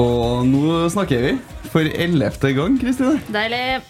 [0.00, 1.32] Og nå snakker vi
[1.70, 3.20] for ellevte gang, Kristine.
[3.30, 3.82] Deilig.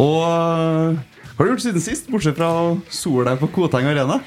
[0.00, 1.00] Og
[1.40, 4.18] hva har du gjort siden sist, bortsett fra å sole deg på Koteng Arena?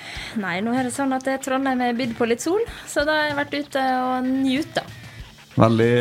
[0.41, 3.27] Nei, nå er det sånn at Trondheim er bydd på litt sol, så da har
[3.27, 4.85] jeg vært ute og njuta.
[5.54, 5.91] Veldig,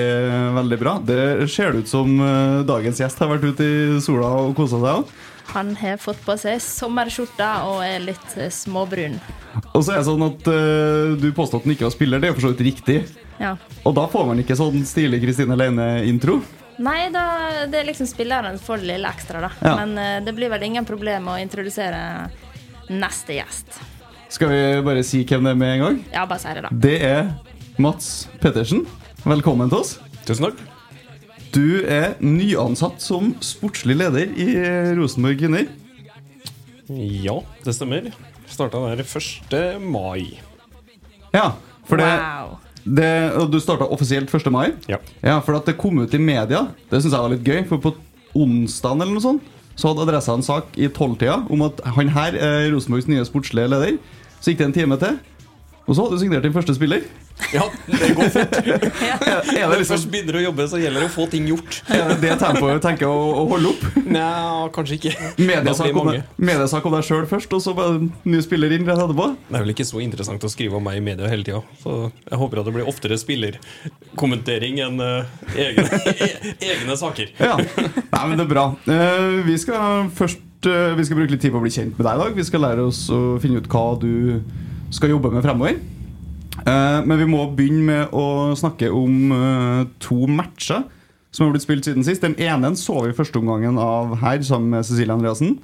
[0.57, 0.95] veldig bra.
[1.05, 1.19] Det
[1.53, 5.13] ser ut som eh, dagens gjest har vært ute i sola og kosa seg òg.
[5.53, 9.19] Han har fått på seg sommerskjorta og er litt eh, småbrun.
[9.75, 12.23] Og så er det sånn at uh, du påstår at han ikke var spiller.
[12.23, 12.99] Det er for så vidt riktig.
[13.41, 13.57] Ja.
[13.85, 16.41] Og da får man ikke sånn stilig Kristine Leine-intro.
[16.83, 17.25] Nei, da,
[17.71, 19.51] det er liksom spilleren får det lille ekstra, da.
[19.63, 19.75] Ja.
[19.83, 22.31] Men uh, det blir vel ingen problem å introdusere
[22.93, 23.79] neste gjest.
[24.33, 25.99] Skal vi bare si hvem det er med en gang?
[26.15, 26.71] Ja, bare si det, da.
[26.73, 27.33] Det er
[27.83, 28.87] Mats Pettersen.
[29.29, 29.97] Velkommen til oss.
[30.27, 30.63] Tusen takk.
[31.53, 34.49] Du er nyansatt som sportslig leder i
[34.97, 35.69] Rosenborg Kvinner.
[36.89, 38.09] Ja, det stemmer.
[38.49, 39.79] Starta der 1.
[39.85, 40.41] mai.
[41.33, 41.53] Ja,
[41.89, 42.57] for det, Wow.
[42.85, 44.51] Det og Du starta offisielt 1.
[44.53, 44.73] mai.
[44.91, 44.99] Ja.
[45.23, 46.67] Ja, For at det kom ut i media.
[46.91, 47.65] Det syns jeg var litt gøy.
[47.69, 47.95] For på
[48.35, 49.43] onsdagen eller noe sånt
[49.77, 53.69] Så hadde Adressa en sak i tolvtida om at han her er Rosenborgs nye sportslige
[53.73, 53.99] leder.
[54.41, 55.19] Så gikk det en time til,
[55.87, 57.05] og så hadde du signert din første spiller.
[57.53, 58.55] Ja, det går fort.
[58.63, 61.47] Er det Når du liksom først begynner å jobbe, så gjelder det å få ting
[61.51, 61.79] gjort.
[61.91, 63.83] er det, det tempoet du tenker å, å holde opp?
[64.07, 65.13] Nei, kanskje ikke.
[65.43, 69.01] Mediesak om, deg- mediesak om deg sjøl først, og så bare ny spiller inn rett
[69.03, 69.27] etterpå?
[69.49, 71.61] Det er vel ikke så interessant å skrive om meg i media hele tida.
[71.83, 75.87] Så jeg håper at det blir oftere spillerkommentering enn uh, egne,
[76.29, 77.33] e- egne saker.
[77.43, 77.57] Ja.
[77.59, 78.67] Nei, men det er bra.
[78.87, 82.07] Uh, vi skal først uh, Vi skal bruke litt tid på å bli kjent med
[82.07, 82.37] deg i dag.
[82.39, 84.13] Vi skal lære oss å finne ut hva du
[84.93, 85.79] skal jobbe med fremover.
[86.63, 90.85] Eh, men vi må begynne med å snakke om eh, to matcher
[91.33, 92.23] som har blitt spilt siden sist.
[92.25, 95.57] Den ene så vi førsteomgangen av her sammen med Cecilie Andreassen.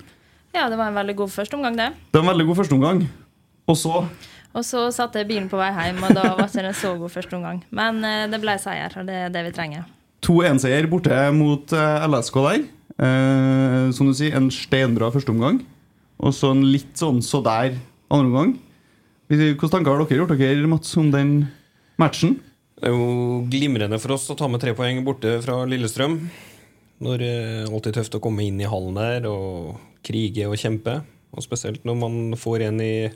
[0.56, 1.90] Ja, det var en veldig god førsteomgang, det.
[2.08, 3.04] Det var en veldig god førsteomgang.
[3.68, 4.00] Og så
[4.56, 6.94] Og så satt jeg bilen på vei hjem, og da var ikke det en så
[6.98, 7.60] god førsteomgang.
[7.70, 9.84] Men eh, det ble seier, og det er det vi trenger.
[10.24, 12.64] 2-1-seier borte mot LSK der.
[12.98, 15.60] Eh, som du sier, en steinbra førsteomgang.
[16.18, 17.76] Og så en litt sånn så der
[18.10, 18.56] andre omgang.
[19.28, 21.48] Vi- Hvilke tanker har dere gjort dere, Mats, om den
[21.98, 22.38] matchen?
[22.78, 26.28] Det er jo glimrende for oss å ta med tre poeng borte fra Lillestrøm.
[27.00, 31.02] Når det er alltid tøft å komme inn i hallen der og krige og kjempe.
[31.34, 33.10] Og spesielt når man får en i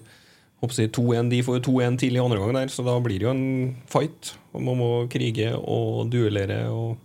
[0.63, 1.29] håper 2-1.
[1.31, 3.77] De får jo 2-1 tidlig i andre gang der, så da blir det jo en
[3.91, 4.35] fight.
[4.55, 6.99] Og man må krige og duellere og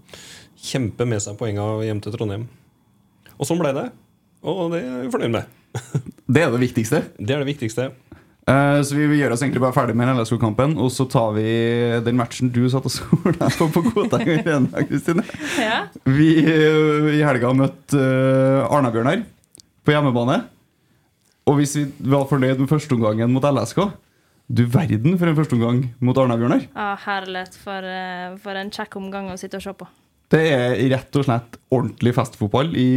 [0.61, 2.47] kjempe med seg poenga hjem til Trondheim.
[3.39, 3.87] Og sånn ble det.
[4.43, 5.45] Og det er vi fornøyd med.
[6.27, 7.01] Det er det viktigste.
[7.17, 7.91] Det er det viktigste.
[8.47, 11.47] Eh, så vi, vi gjør oss egentlig bare ferdig med LSK-kampen, og så tar vi
[12.05, 15.25] den matchen du satt og sola på på Koteng Arena, Kristine.
[15.59, 15.81] Ja.
[16.07, 19.25] Vi eh, i helga møtte uh, Arna-Bjørnar
[19.83, 20.45] på hjemmebane.
[21.47, 23.85] Og hvis vi var fornøyd med førsteomgangen mot LSK
[24.51, 26.69] Du verden for en førsteomgang mot Arna-Bjørnar.
[26.71, 27.55] Ja, herlighet.
[27.59, 29.91] For, eh, for en kjekk omgang å sitte og se på.
[30.31, 32.87] Det er rett og slett ordentlig festfotball, i,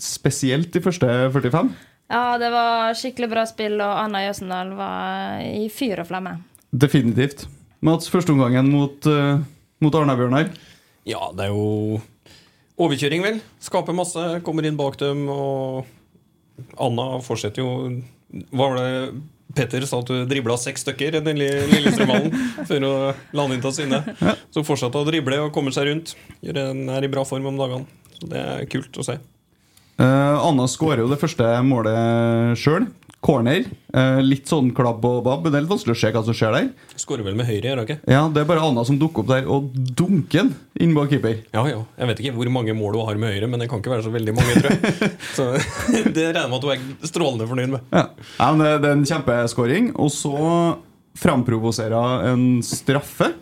[0.00, 1.68] spesielt de første 45.
[2.10, 6.40] Ja, det var skikkelig bra spill, og Anna Jøsendal var i fyr og flamme.
[6.70, 7.46] Definitivt.
[7.86, 9.38] Mats, førsteomgangen mot, uh,
[9.80, 10.50] mot Arna-Bjørnar.
[11.08, 12.00] Ja, det er jo
[12.80, 13.38] overkjøring, vel.
[13.62, 15.86] Skaper masse, kommer inn bak dem, og
[16.82, 17.70] Anna fortsetter jo
[18.52, 18.90] Hva var det
[19.56, 22.34] Petter sa at du dribla seks stykker i den lille Lillestrømhallen
[22.68, 22.92] før å
[23.34, 23.98] lande inn til sine.
[24.54, 26.12] Så fortsatte å drible og kommer seg rundt.
[26.44, 27.88] Gjør en, er i bra form om dagene.
[28.14, 29.16] Så det er kult å se.
[30.00, 32.88] Eh, Anna skårer jo det første målet sjøl.
[33.20, 33.66] Corner.
[33.92, 35.44] Eh, litt sånn klabb og babb.
[35.50, 36.68] Det er litt vanskelig å se hva som skjer der.
[36.96, 37.96] Skårer vel med høyre, gjør hun ikke?
[38.08, 39.66] Ja, Det er bare Anna som dukker opp der og
[39.98, 41.42] dunker den inn bak keeper.
[41.52, 41.82] Ja, ja.
[42.00, 44.06] Jeg vet ikke hvor mange mål hun har med høyre, men det kan ikke være
[44.06, 45.10] så veldig mange, tror jeg.
[45.36, 45.48] Så
[46.16, 47.84] det regner jeg med at hun er strålende fornøyd med.
[47.92, 48.06] Ja.
[48.38, 49.90] Ja, men det, det er en kjempeskåring.
[50.00, 50.32] Og så
[51.20, 53.34] framprovoserer en straffe.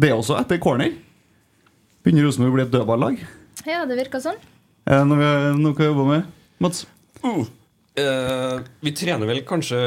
[0.00, 0.94] Det er også etter corner.
[2.00, 3.20] Begynner Rosenborg å bli et dødballag?
[3.68, 4.40] Ja, det virker sånn.
[4.88, 5.30] Er det noe,
[5.60, 6.28] noe å jobbe med,
[6.62, 6.84] Mats?
[7.20, 7.44] Uh,
[8.00, 9.80] eh, vi trener vel kanskje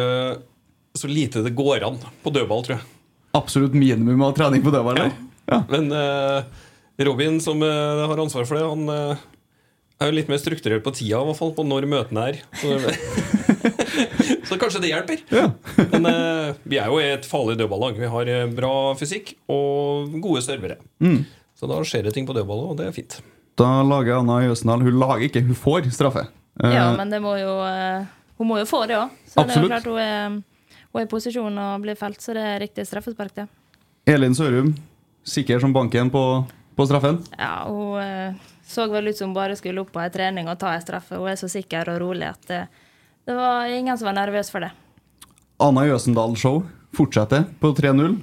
[0.93, 2.89] så lite det går an på dødball, tror jeg.
[3.33, 5.01] Absolutt minimum av trening på dødball?
[5.01, 5.11] Ja.
[5.49, 5.63] Ja.
[5.69, 6.43] Men eh,
[7.05, 9.23] Robin, som eh, har ansvar for det, han eh,
[9.99, 12.41] er jo litt mer strukturert på tida, i hvert fall på når møtene er.
[12.61, 12.77] Så,
[14.49, 15.23] så kanskje det hjelper.
[15.33, 15.49] Ja.
[15.95, 17.99] Men eh, vi er jo et farlig dødballag.
[17.99, 20.79] Vi har eh, bra fysikk og gode servere.
[21.03, 21.23] Mm.
[21.57, 23.19] Så da skjer det ting på dødballet, og det er fint.
[23.59, 26.25] Da lager Anna Jøsendal Hun lager ikke, hun får straffe.
[26.63, 28.05] Eh, Ja, men det må jo eh,
[28.39, 29.09] Hun må jo få det òg.
[29.29, 29.47] Så Absolutt.
[29.47, 32.41] det er jo klart hun er, hun er i posisjon og blir felt, så det
[32.43, 33.45] er riktig straffespark, det.
[34.09, 34.73] Elin Sørum,
[35.23, 36.23] sikker som banken på,
[36.75, 37.21] på straffen.
[37.37, 38.33] Ja, hun eh,
[38.67, 41.17] så vel ut som hun bare skulle opp på ei trening og ta ei straffe.
[41.21, 42.61] Hun er så sikker og rolig at det,
[43.29, 44.71] det var ingen som var nervøs for det.
[45.61, 46.63] Anna Jøsendal-show
[46.97, 48.17] fortsetter på 3-0.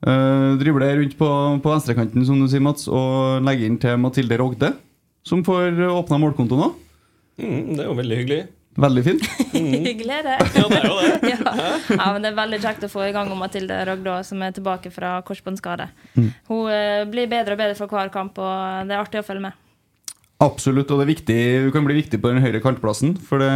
[0.00, 1.28] Uh, dribler rundt på,
[1.60, 4.72] på venstrekanten, som du sier, Mats, og legger inn til Mathilde Rogde,
[5.26, 6.70] som får åpna målkonto nå.
[7.40, 8.40] Mm, det er jo veldig hyggelig.
[8.80, 9.24] Veldig fint.
[9.52, 10.36] Hyggelig er det.
[10.56, 11.30] Ja, det er jo det.
[11.32, 11.54] ja.
[11.90, 14.92] ja, men Det er veldig kjekt å få i gang Mathilde Rogde, som er tilbake
[14.94, 15.90] fra korsbåndskade.
[16.14, 16.30] Mm.
[16.48, 19.50] Hun uh, blir bedre og bedre for hver kamp, og det er artig å følge
[19.50, 19.58] med.
[20.40, 23.12] Absolutt, og det er viktig, hun kan bli viktig på den høyre kantplassen.
[23.28, 23.50] For det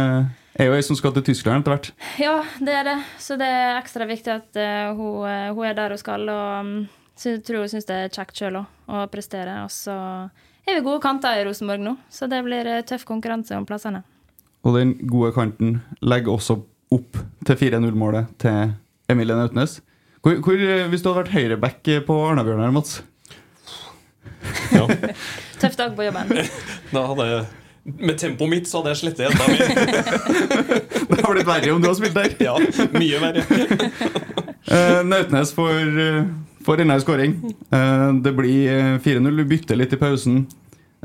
[0.61, 1.87] er jo ei som skal til Tyskland etter hvert.
[2.21, 2.97] Ja, det er det.
[3.21, 6.29] Så det er ekstra viktig at uh, hun, eh, hun er der hun skal.
[6.29, 6.75] Og um,
[7.17, 9.55] tror hun syns det er kjekt sjøl òg å prestere.
[9.65, 9.95] Og så
[10.65, 14.03] er vi gode kanter i Rosenborg nå, så det blir eh, tøff konkurranse om plassene.
[14.65, 16.59] Og den gode kanten legger også
[16.93, 18.75] opp til 4-0-målet til
[19.09, 19.79] Emilie Nautnes.
[20.21, 23.01] Hvor, hvor, hvis du hadde vært høyreback på Arna-Bjørnar, Mats
[24.73, 24.85] Ja.
[25.61, 26.33] Tøff dag på jobben.
[26.95, 27.45] Da hadde jeg
[28.01, 29.59] Med tempoet mitt så hadde jeg slettet enda mer.
[31.11, 32.33] Det har blitt verre om du har spilt der.
[32.41, 32.55] Ja,
[32.95, 33.43] mye verre.
[34.71, 36.23] uh, Nautnes får, eh,
[36.65, 37.35] får enda en skåring.
[37.69, 39.29] Uh, det blir eh, 4-0.
[39.37, 40.41] Du bytter litt i pausen.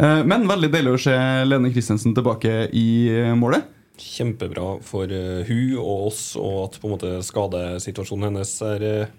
[0.00, 3.68] Uh, men veldig deilig å se Lene Christensen tilbake i eh, målet.
[4.00, 9.10] Kjempebra for eh, hun og oss, og at på en måte skadesituasjonen hennes er eh,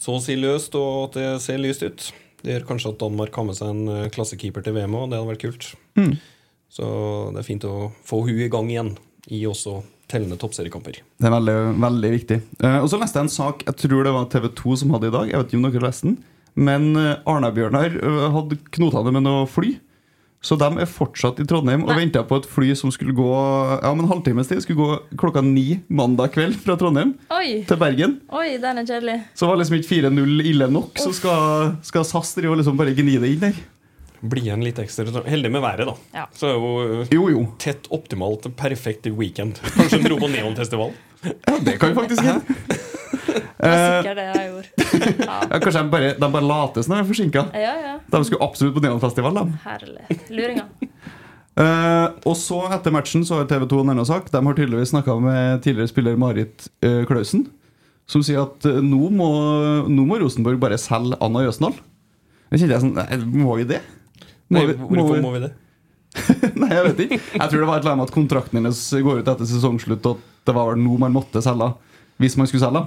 [0.00, 2.06] så å si løst, og at det ser lyst ut.
[2.44, 5.18] Det gjør kanskje at Danmark har med seg en eh, klassekeeper til VM òg, det
[5.18, 5.70] hadde vært kult.
[5.96, 6.12] Mm.
[6.74, 6.86] Så
[7.32, 7.74] det er fint å
[8.04, 8.92] få hun i gang igjen
[9.32, 9.78] i også
[10.10, 10.98] tellende toppseriekamper.
[11.00, 12.38] Det er veldig, veldig viktig.
[12.60, 15.08] Eh, og så leste jeg en sak, jeg tror det var TV 2 som hadde
[15.08, 15.32] i dag.
[15.32, 16.18] Jeg vet ikke om dere leste den.
[16.68, 17.96] Men eh, Arna-Bjørnar
[18.36, 19.72] hadde knota det med noe fly.
[20.44, 23.88] Så de er fortsatt i Trondheim og venter på et fly som skulle gå ja,
[23.90, 24.60] om en halvtimes tid.
[24.64, 28.18] Skulle gå klokka ni mandag kveld fra Trondheim Oi, til Bergen.
[28.28, 29.16] oi, den er kjedelig.
[29.38, 32.92] Så var liksom ikke 4-0 ille nok, så skal, skal SAS drive og liksom bare
[32.96, 33.62] gni det inn der.
[34.24, 35.96] Bli igjen litt ekstra Heldig med været, da.
[36.16, 36.26] Ja.
[36.32, 36.70] Så er jo
[37.02, 37.42] eh, Jo, jo.
[37.60, 39.60] tett optimalt perfekt weekend.
[39.74, 40.94] Kanskje hun dro på Neonfestival.
[41.24, 42.84] Ja, det kan vi faktisk hende.
[43.34, 44.68] Det var sikkert det jeg gjorde.
[45.26, 47.44] Ja, Ja, kanskje de bare, de bare later som de er forsinka.
[47.54, 47.74] ja.
[47.88, 47.94] ja.
[48.10, 49.40] De skulle absolutt på Neonfestival.
[49.64, 50.18] Herlig.
[50.30, 50.68] Luringa.
[51.54, 54.30] Uh, og så etter matchen så har TV 2 en annen sak.
[54.32, 57.46] De har tydeligvis snakka med tidligere spiller Marit uh, Klausen,
[58.10, 59.28] som sier at uh, nå, må,
[59.86, 61.76] nå må Rosenborg bare selge Anna Jøsendal.
[62.50, 63.80] Jeg kjente jeg sånn Nei, må vi det?
[64.50, 65.52] Må Nei, vi, hvorfor må vi det?
[66.60, 67.20] Nei, jeg vet ikke.
[67.38, 70.10] Jeg tror det var et eller annet med at kontrakten hennes går ut etter sesongslutt,
[70.10, 71.72] og at det var vel nå man måtte selge
[72.22, 72.84] hvis man skulle selge.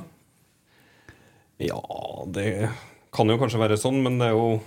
[1.57, 1.81] Ja,
[2.29, 2.69] det
[3.15, 4.59] kan jo kanskje være sånn, men det er jo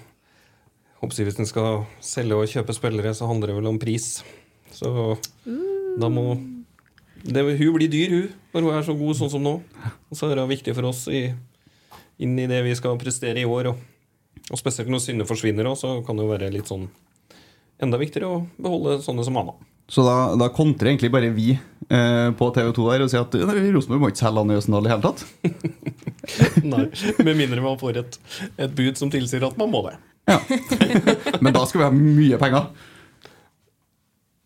[1.00, 4.18] håper Hvis en skal selge og kjøpe spillere, så handler det vel om pris.
[4.74, 5.16] Så
[6.00, 6.34] da må
[7.24, 9.54] det, Hun blir dyr, hun, når hun er så god sånn som nå.
[10.10, 11.30] Og så er det viktig for oss i,
[12.20, 13.72] inn i det vi skal prestere i år.
[13.72, 13.80] Og,
[14.50, 16.88] og spesielt når Synne forsvinner, så kan det jo være litt sånn
[17.80, 19.56] enda viktigere å beholde sånne som Anna.
[19.90, 23.34] Så da, da kontrer egentlig bare vi eh, på TV 2 der og sier at
[23.74, 25.24] Rosenborg må ikke selge Anne Jøsendal i hele tatt.
[26.72, 26.86] Nei,
[27.24, 28.20] Med mindre man får et,
[28.56, 29.96] et bud som tilsier at man må det.
[30.30, 30.38] Ja.
[31.44, 32.64] Men da skal vi ha mye penger.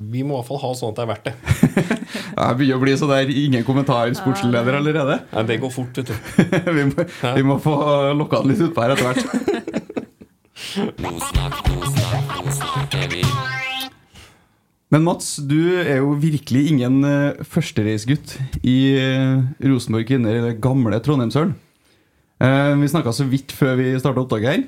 [0.04, 1.34] Vi må i hvert fall ha sånn at det er verdt det.
[2.34, 5.20] Jeg begynner å bli så der ingen kommentar sportsleder allerede.
[5.31, 6.14] Nei, Det går fort, vet du.
[6.78, 7.06] vi, må,
[7.38, 7.75] vi må få
[8.19, 9.22] lokka den litt utpå her etter hvert.
[14.94, 21.00] Men Mats, du er jo virkelig ingen uh, førstereisgutt i eh, Rosenborg kvinner, eller gamle
[21.03, 21.55] Trondheimsølen.
[22.43, 24.64] Eh, vi snakka så vidt før vi starta opptaket her.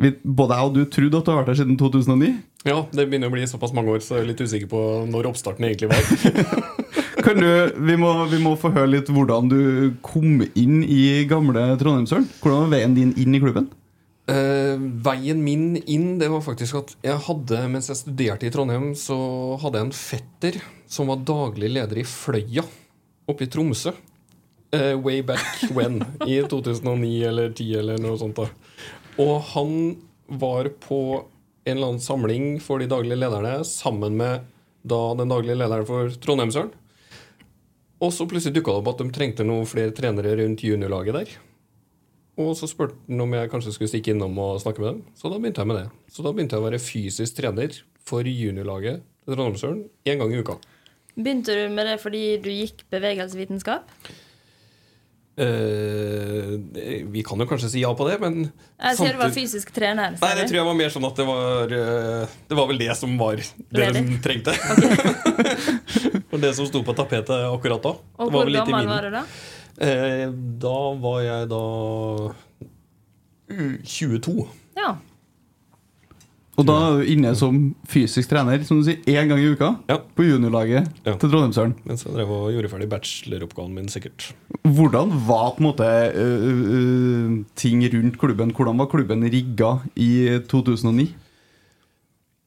[0.00, 2.32] Vi, både jeg og du trodde at du har vært her siden 2009.
[2.64, 5.28] Ja, det begynner å bli såpass mange år, så jeg er litt usikker på når
[5.32, 6.62] oppstarten egentlig var.
[7.26, 7.50] Kan du,
[7.86, 9.60] vi, må, vi må få høre litt hvordan du
[10.02, 12.26] kom inn i gamle Trondheimsølen.
[12.42, 13.68] Hvordan var veien din inn i klubben?
[14.30, 18.92] Uh, veien min inn det var faktisk at jeg hadde, mens jeg studerte i Trondheim,
[18.98, 19.18] så
[19.62, 20.58] hadde jeg en fetter
[20.90, 22.64] som var daglig leder i Fløya
[23.30, 23.92] oppe i Tromsø.
[24.72, 26.00] Eh, way back when.
[26.26, 28.36] I 2009 eller 2010 eller noe sånt.
[28.36, 28.48] da
[29.20, 29.74] Og han
[30.26, 31.00] var på
[31.64, 34.46] en eller annen samling for de daglige lederne sammen med
[34.82, 36.72] da den daglige lederen for Trondheimsølen.
[38.02, 41.36] Og så plutselig dukka det opp at de trengte noen flere trenere rundt juniorlaget der.
[42.40, 45.04] Og så spurte han om jeg kanskje skulle stikke innom og snakke med dem.
[45.14, 45.86] Så da begynte jeg med det.
[46.10, 50.40] Så da begynte jeg å være fysisk trener for juniorlaget til Trondheimsølen én gang i
[50.40, 50.56] uka.
[51.12, 53.84] Begynte du med det fordi du gikk bevegelsesvitenskap?
[55.36, 59.72] Det- vi kan jo kanskje si ja på det, men Jeg ser du var fysisk
[59.72, 60.12] trener.
[60.20, 62.78] Nei, jeg det tror jeg var mer sånn at det var uh, Det var vel
[62.82, 64.52] det som var det de trengte.
[66.32, 66.40] Okay.
[66.44, 67.94] det som sto på tapetet akkurat da.
[68.18, 69.22] Og var hvor litt gammel var du da?
[69.80, 70.26] Uh,
[70.60, 71.62] da var jeg da
[73.52, 74.36] uh, 22.
[74.76, 74.96] Ja.
[76.60, 79.70] Og da er du inne som fysisk trener som du sier, én gang i uka
[79.88, 79.96] Ja.
[79.98, 81.14] på juniorlaget Ja.
[81.16, 81.74] til Trondheimsølen.
[81.88, 84.32] Mens jeg drev og gjorde ferdig bacheloroppgaven min, sikkert.
[84.62, 88.52] Hvordan var på en måte uh, uh, ting rundt klubben?
[88.52, 91.08] Hvordan var klubben rigga i 2009?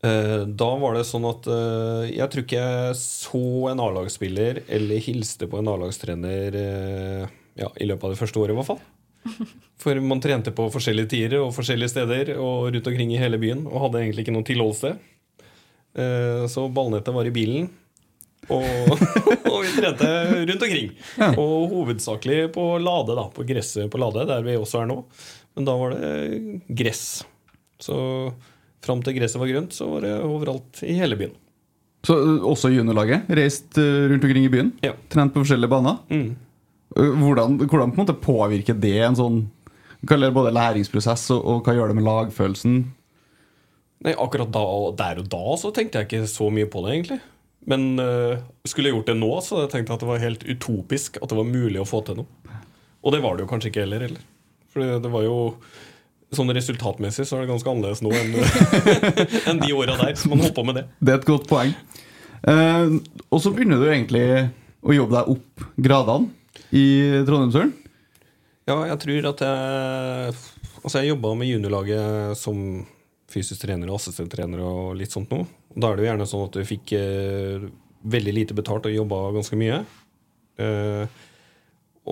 [0.05, 5.01] Uh, da var det sånn at eh, jeg tror ikke jeg så en A-lagsspiller eller
[5.01, 7.23] hilste på en A-lagstrener eh,
[7.57, 8.83] ja, i løpet av det første året, i hvert fall.
[9.81, 13.65] For man trente på forskjellige tider og forskjellige steder og rundt omkring i hele byen
[13.67, 15.01] og hadde egentlig ikke noe tilholdssted.
[15.95, 17.69] Eh, så ballnettet var i bilen.
[18.45, 18.65] Og,
[19.51, 20.09] og vi trente
[20.45, 20.91] rundt omkring.
[21.17, 21.31] Ja.
[21.33, 24.99] Og hovedsakelig på Lade, da, på gresset på Lade, der vi også er nå.
[25.55, 27.23] Men da var det gress.
[27.81, 27.97] Så
[28.85, 31.35] fram til gresset var grønt, så var det overalt i hele byen.
[32.05, 33.29] Så øh, også juniorlaget?
[33.33, 34.73] Reist øh, rundt omkring i byen?
[34.85, 34.93] Ja.
[35.09, 35.97] Trent på forskjellige baner?
[36.11, 36.35] Mm.
[36.93, 39.39] Hvordan, hvordan på en måte påvirker det en sånn
[40.05, 42.75] det både læringsprosess og, og hva gjør det med lagfølelsen?
[44.05, 44.65] Nei, akkurat da,
[44.99, 47.17] der og da så tenkte jeg ikke så mye på det, egentlig.
[47.65, 48.37] Men uh,
[48.67, 51.31] skulle jeg gjort det nå, så hadde jeg tenkt at det var helt utopisk at
[51.31, 52.53] det var mulig å få til noe.
[53.05, 54.05] Og det var det jo kanskje ikke heller.
[54.05, 54.23] heller.
[54.69, 55.39] For det, det var jo
[56.35, 58.33] Sånn resultatmessig så er det ganske annerledes nå enn
[59.47, 60.15] enn de åra der.
[60.19, 60.83] Så man holdt på med det.
[60.99, 61.71] Det er et godt poeng.
[62.43, 62.97] Uh,
[63.29, 64.25] og så begynner du egentlig
[64.83, 66.33] å jobbe deg opp gradene
[66.75, 66.85] i
[67.27, 67.73] Trondheimsølen.
[68.65, 70.43] Ja, jeg tror at jeg
[70.85, 72.57] Altså, jeg jobba med juniorlaget som
[73.31, 75.47] fysisk trener og assistenttrener og litt sånt noe.
[75.73, 77.63] Da er det jo gjerne sånn at du fikk eh,
[78.05, 79.79] veldig lite betalt og jobba ganske mye.
[80.61, 81.15] Eh,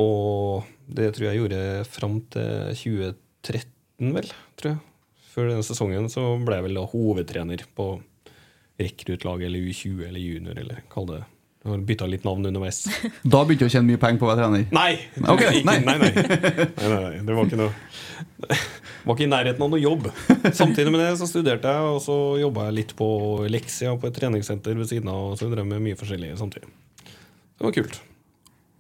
[0.02, 4.82] og det tror jeg gjorde fram til 2013, vel, tror jeg.
[5.36, 7.88] Før denne sesongen så ble jeg vel da hovedtrener på
[8.82, 11.22] rekruttlaget eller U20 eller junior, eller kall det
[11.64, 12.82] Jeg har bytta litt navn underveis.
[13.34, 14.66] Da begynte du å tjene mye penger på å være trener.
[14.76, 14.98] Nei!
[15.32, 15.78] Okay, nei.
[15.86, 15.96] nei.
[16.02, 17.22] Nei, nei.
[17.24, 17.72] Det var ikke noe
[19.04, 20.10] Var ikke i nærheten av noe jobb.
[20.56, 23.08] Samtidig med det så studerte jeg, og så jobba jeg litt på
[23.52, 25.32] Leksia på et treningssenter ved siden av.
[25.32, 26.68] Og så drev med mye forskjellig samtidig.
[27.08, 28.00] Det var kult.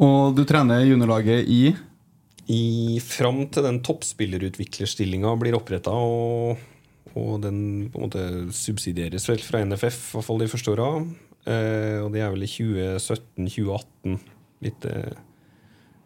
[0.03, 1.63] Og du trener juniorlaget i
[2.51, 2.63] I,
[3.03, 6.59] fram til den toppspillerutviklerstillinga blir oppretta, og,
[7.15, 7.59] og den
[7.91, 8.25] på en måte
[8.55, 10.89] subsidieres vel fra NFF, i hvert fall de første åra.
[11.45, 14.19] Eh, og det er vel i 2017-2018,
[14.63, 15.13] litt eh,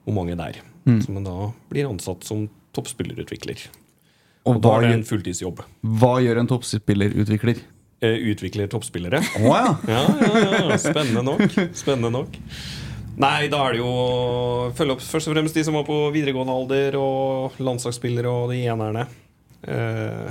[0.06, 0.62] hvor mange der.
[1.03, 2.46] Som da blir ansatt som
[2.77, 3.65] toppspillerutvikler.
[4.48, 5.60] Og Og da er det en fulltidsjobb.
[6.00, 7.60] hva gjør en toppspillerutvikler?
[8.00, 9.20] Eh, utvikler toppspillere.
[9.41, 9.74] Oh, ja.
[9.91, 10.77] Ja, ja, ja.
[10.79, 11.44] Spennende nok.
[11.75, 12.38] Spennende nok.
[13.17, 15.96] Nei, da er det jo å følge opp først og fremst de som var på
[16.13, 19.08] videregående alder, og landslagsspillere og de enerne.
[19.67, 20.29] Eh,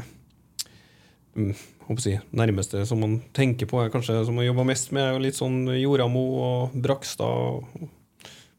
[1.36, 5.06] mm, å si, nærmeste som man tenker på, er kanskje som man jobber mest med,
[5.06, 7.86] er litt sånn Joramo og Brakstad og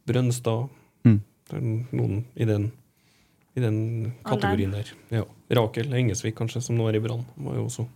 [0.08, 0.70] Brønstad.
[1.04, 1.20] Mm.
[1.48, 2.70] Det er noen i den,
[3.58, 3.78] i den
[4.28, 4.94] kategorien der.
[5.12, 5.26] Ja.
[5.60, 7.26] Rakel Engesvik, kanskje, som nå er i Brann.
[7.40, 7.88] Var jo også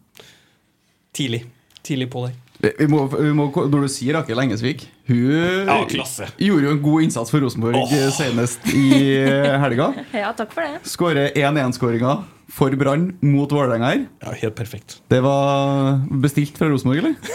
[1.15, 1.45] tidlig.
[1.81, 2.35] Tidlig på der.
[2.77, 7.05] Vi må, vi må, når du sier Rakel Engesvik Hun Ja, gjorde jo en god
[7.07, 8.83] innsats for Rosenborg eh, senest i
[9.17, 9.87] eh, helga.
[10.21, 10.83] Ja, takk for det.
[10.91, 12.19] Skårer 1-1-skåringa
[12.51, 14.01] for Brann mot Vålerenga her.
[14.25, 14.97] Ja, helt perfekt.
[15.11, 17.15] Det var bestilt fra Rosenborg, eller?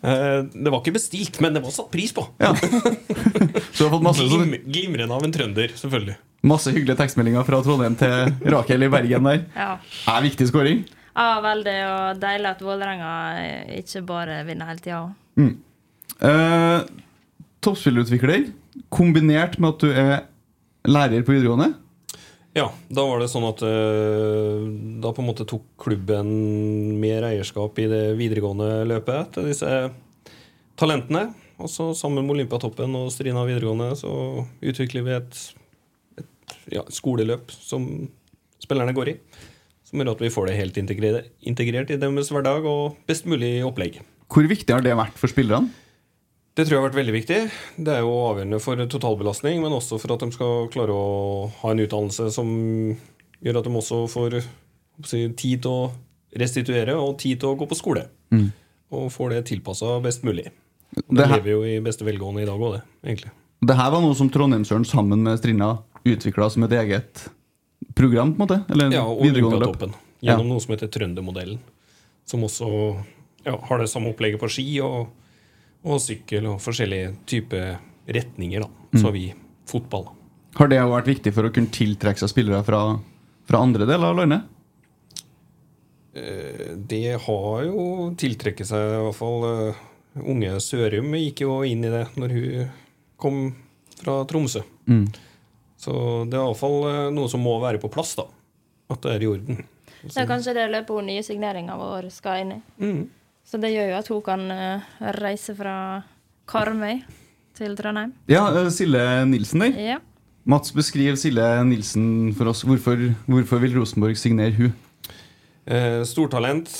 [0.00, 2.22] Eh, det var ikke bestilt, men det var satt pris på.
[2.40, 2.54] Ja.
[2.56, 2.70] Så
[3.76, 6.14] du har fått masse, sånn- Glim, glimrende av en trønder, selvfølgelig.
[6.48, 9.42] masse hyggelige tekstmeldinger fra Trondheim til Rakel i Bergen der.
[9.54, 9.68] Ja.
[10.08, 10.80] Er viktig skåring.
[11.12, 11.76] ja, veldig.
[11.90, 13.12] Og deilig at Vålerenga
[13.82, 15.02] ikke bare vinner hele tida.
[16.24, 16.88] Eh,
[17.60, 18.48] Toppspillerutvikler
[18.92, 20.24] kombinert med at du er
[20.88, 21.74] lærer på videregående.
[22.56, 24.64] Ja, da var det sånn at eh,
[25.02, 26.30] da på en måte tok klubben
[26.98, 29.68] mer eierskap i det videregående løpet til disse
[30.80, 31.28] talentene.
[31.60, 34.12] Og så sammen med Olympiatoppen og Strina videregående så
[34.64, 35.40] utvikler vi et,
[36.18, 37.86] et ja, skoleløp som
[38.60, 39.16] spillerne går i.
[39.86, 43.60] Som gjør at vi får det helt integrert, integrert i deres hverdag og best mulig
[43.66, 44.00] opplegg.
[44.30, 45.70] Hvor viktig har det vært for spillerne?
[46.60, 47.36] Det tror jeg har vært veldig viktig.
[47.80, 51.70] Det er jo avgjørende for totalbelastning, men også for at de skal klare å ha
[51.72, 52.50] en utdannelse som
[53.40, 54.36] gjør at de også får
[55.08, 55.86] si, tid til å
[56.36, 58.02] restituere og tid til å gå på skole.
[58.92, 60.50] Og får det tilpassa best mulig.
[61.06, 62.82] Og Det det lever jo i beste velgående i dag òg, det.
[63.08, 63.32] egentlig.
[63.64, 65.70] Det her var noe som Trondheimsøren sammen med Strinda
[66.04, 67.22] utvikla som et eget
[67.96, 68.34] program?
[68.34, 68.60] på en måte?
[68.68, 69.24] Eller Ja, og?
[69.24, 69.96] Olympiatoppen.
[70.20, 71.56] Gjennom noe som heter Trøndermodellen.
[72.28, 72.68] Som også
[73.46, 75.08] ja, har det samme opplegget på ski og,
[75.84, 77.78] og sykkel og forskjellige typer
[78.10, 78.60] retninger.
[78.64, 78.98] da.
[78.98, 79.26] Så har vi
[79.70, 80.08] fotball.
[80.58, 82.80] Har det vært viktig for å kunne tiltrekke seg spillere fra,
[83.46, 84.48] fra andre deler av landet?
[86.14, 89.80] Eh, Det har jo tiltrekket seg i hvert fall eh,
[90.26, 92.70] Unge Sørum gikk jo inn i det når hun
[93.20, 93.36] kom
[94.00, 94.64] fra Tromsø.
[95.80, 95.92] Så
[96.28, 98.24] det er iallfall noe som må være på plass, da.
[98.90, 99.60] At det er i orden.
[100.02, 102.58] Det er kanskje det løpet hun nye signeringa vår skal inn i.
[102.82, 103.00] Mm.
[103.50, 104.84] Så det gjør jo at hun kan eh,
[105.18, 105.74] reise fra
[106.50, 107.00] Karmøy
[107.58, 108.12] til Trondheim.
[108.30, 109.80] Ja, Sille Nilsen der.
[109.96, 109.98] Ja.
[110.46, 112.62] Mats, beskriv Sille Nilsen for oss.
[112.62, 114.70] Hvorfor, hvorfor vil Rosenborg signere hun?
[115.66, 116.70] Eh, stortalent.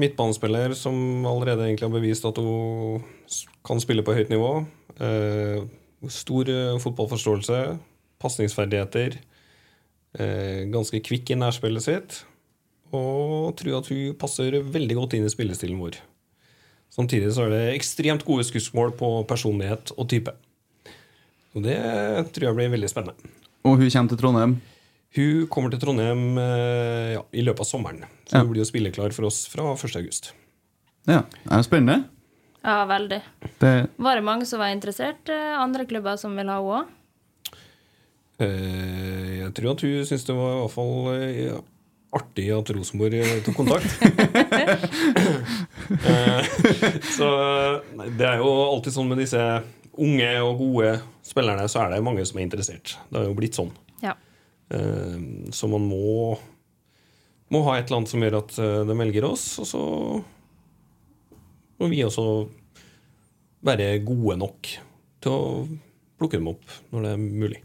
[0.00, 3.02] Midtbanespiller som allerede egentlig har bevist at hun
[3.66, 4.52] kan spille på høyt nivå.
[5.00, 5.64] Eh,
[6.12, 7.62] stor eh, fotballforståelse.
[8.20, 9.16] Pasningsferdigheter.
[10.20, 12.20] Eh, ganske kvikk i nærspillet sitt.
[12.92, 16.00] Og tror at hun passer veldig godt inn i spillestilen vår.
[16.90, 20.32] Samtidig så er det ekstremt gode skussmål på personlighet og type.
[21.54, 21.76] Og det
[22.34, 23.30] tror jeg blir veldig spennende.
[23.66, 24.56] Og hun kommer til Trondheim.
[25.16, 28.04] Hun kommer til Trondheim eh, ja, i løpet av sommeren.
[28.26, 28.42] Så Ja.
[28.44, 29.96] hun blir jo spilleklar for oss fra 1.
[29.98, 30.32] august.
[31.06, 32.04] Ja, det er spennende.
[32.62, 33.20] ja, veldig.
[33.58, 35.28] Det, Var det mange som var interessert?
[35.28, 36.86] eh, Andre klubber som vil ha henne òg?
[38.40, 41.60] Eh, jeg tror at hun syntes det var i hvert fall eh,
[42.16, 43.90] artig at Rosenborg eh, tok kontakt.
[45.90, 46.44] Eh,
[47.16, 47.26] så
[48.14, 49.40] det er jo alltid sånn med disse
[50.00, 50.92] unge og gode
[51.26, 52.92] spillerne, så er det mange som er interessert.
[53.10, 53.72] Det har jo blitt sånn.
[54.04, 54.12] Ja.
[54.70, 55.16] Eh,
[55.50, 56.36] Så man må,
[57.50, 58.54] må ha et eller annet som gjør at
[58.86, 59.82] de velger oss, og så
[61.80, 62.26] må vi også
[63.66, 64.70] være gode nok
[65.20, 65.66] til å
[66.20, 67.60] plukke dem opp når det er mulig.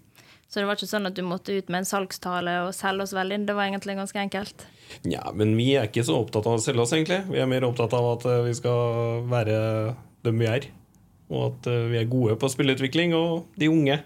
[0.56, 3.12] Så det var ikke sånn at du måtte ut med en salgstale og selge oss
[3.12, 3.44] vel inn?
[3.44, 4.64] Det var egentlig ganske enkelt.
[5.04, 7.18] Nja, men vi er ikke så opptatt av å selge oss, egentlig.
[7.28, 9.58] Vi er mer opptatt av at eh, vi skal være
[10.24, 10.70] dem vi er.
[11.28, 14.00] Og at eh, vi er gode på spilleutvikling, og de unge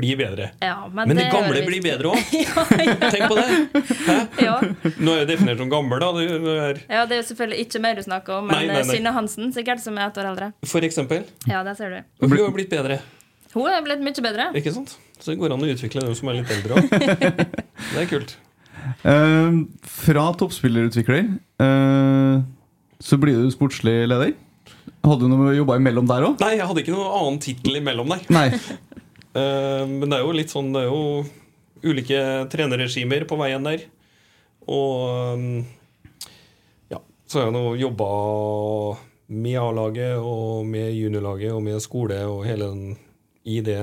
[0.00, 0.48] blir bedre.
[0.64, 2.34] Ja, men, Men de det gamle blir bedre òg!
[2.46, 4.96] ja, ja, Tenk på det!
[4.96, 6.12] Nå er jeg definert som gammel, da.
[6.16, 8.66] Det det er, ja, det er jo selvfølgelig ikke meg du snakker om, men Nei,
[8.72, 8.96] nei, eh, nei.
[8.96, 10.54] Synne Hansen, sikkert, som er ett år eldre.
[10.64, 11.28] for eksempel.
[11.44, 12.12] Ja, der ser du.
[12.24, 13.02] Hun har blitt bedre.
[13.54, 14.50] Hun er blitt mye bedre.
[14.58, 14.94] Ikke sant?
[15.18, 16.92] Så det går an å utvikle dem som er litt eldre òg.
[17.90, 18.36] Det er kult.
[19.02, 21.26] Uh, fra toppspillerutvikler
[21.60, 22.40] uh,
[23.02, 24.32] så blir du sportslig leder.
[25.04, 26.38] Hadde du noe jobba imellom der òg?
[26.44, 28.24] Nei, jeg hadde ikke noen annen tittel imellom der.
[28.32, 28.46] Nei.
[29.34, 31.02] uh, men det er jo litt sånn Det er jo
[31.90, 33.84] ulike trenerregimer på veien der.
[34.70, 35.46] Og um,
[36.92, 38.10] ja, så har jeg nå jobba
[39.30, 42.98] med A-laget og med juniorlaget og med skole og hele den
[43.44, 43.80] i det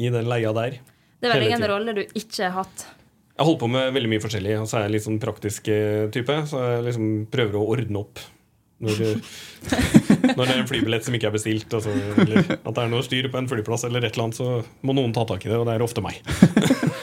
[0.00, 0.80] i den leia der.
[1.20, 2.86] Det er vel ingen rolle du ikke har hatt.
[3.32, 6.06] Jeg holder på med veldig mye forskjellig, og så er jeg litt sånn praktisk eh,
[6.14, 6.36] type.
[6.50, 8.20] Så jeg liksom prøver å ordne opp
[8.82, 8.98] når,
[10.36, 13.06] når det er en flybillett som ikke er bestilt, altså, eller at det er noe
[13.06, 15.60] styr på en flyplass, eller et eller annet, så må noen ta tak i det,
[15.60, 16.18] og det er ofte meg.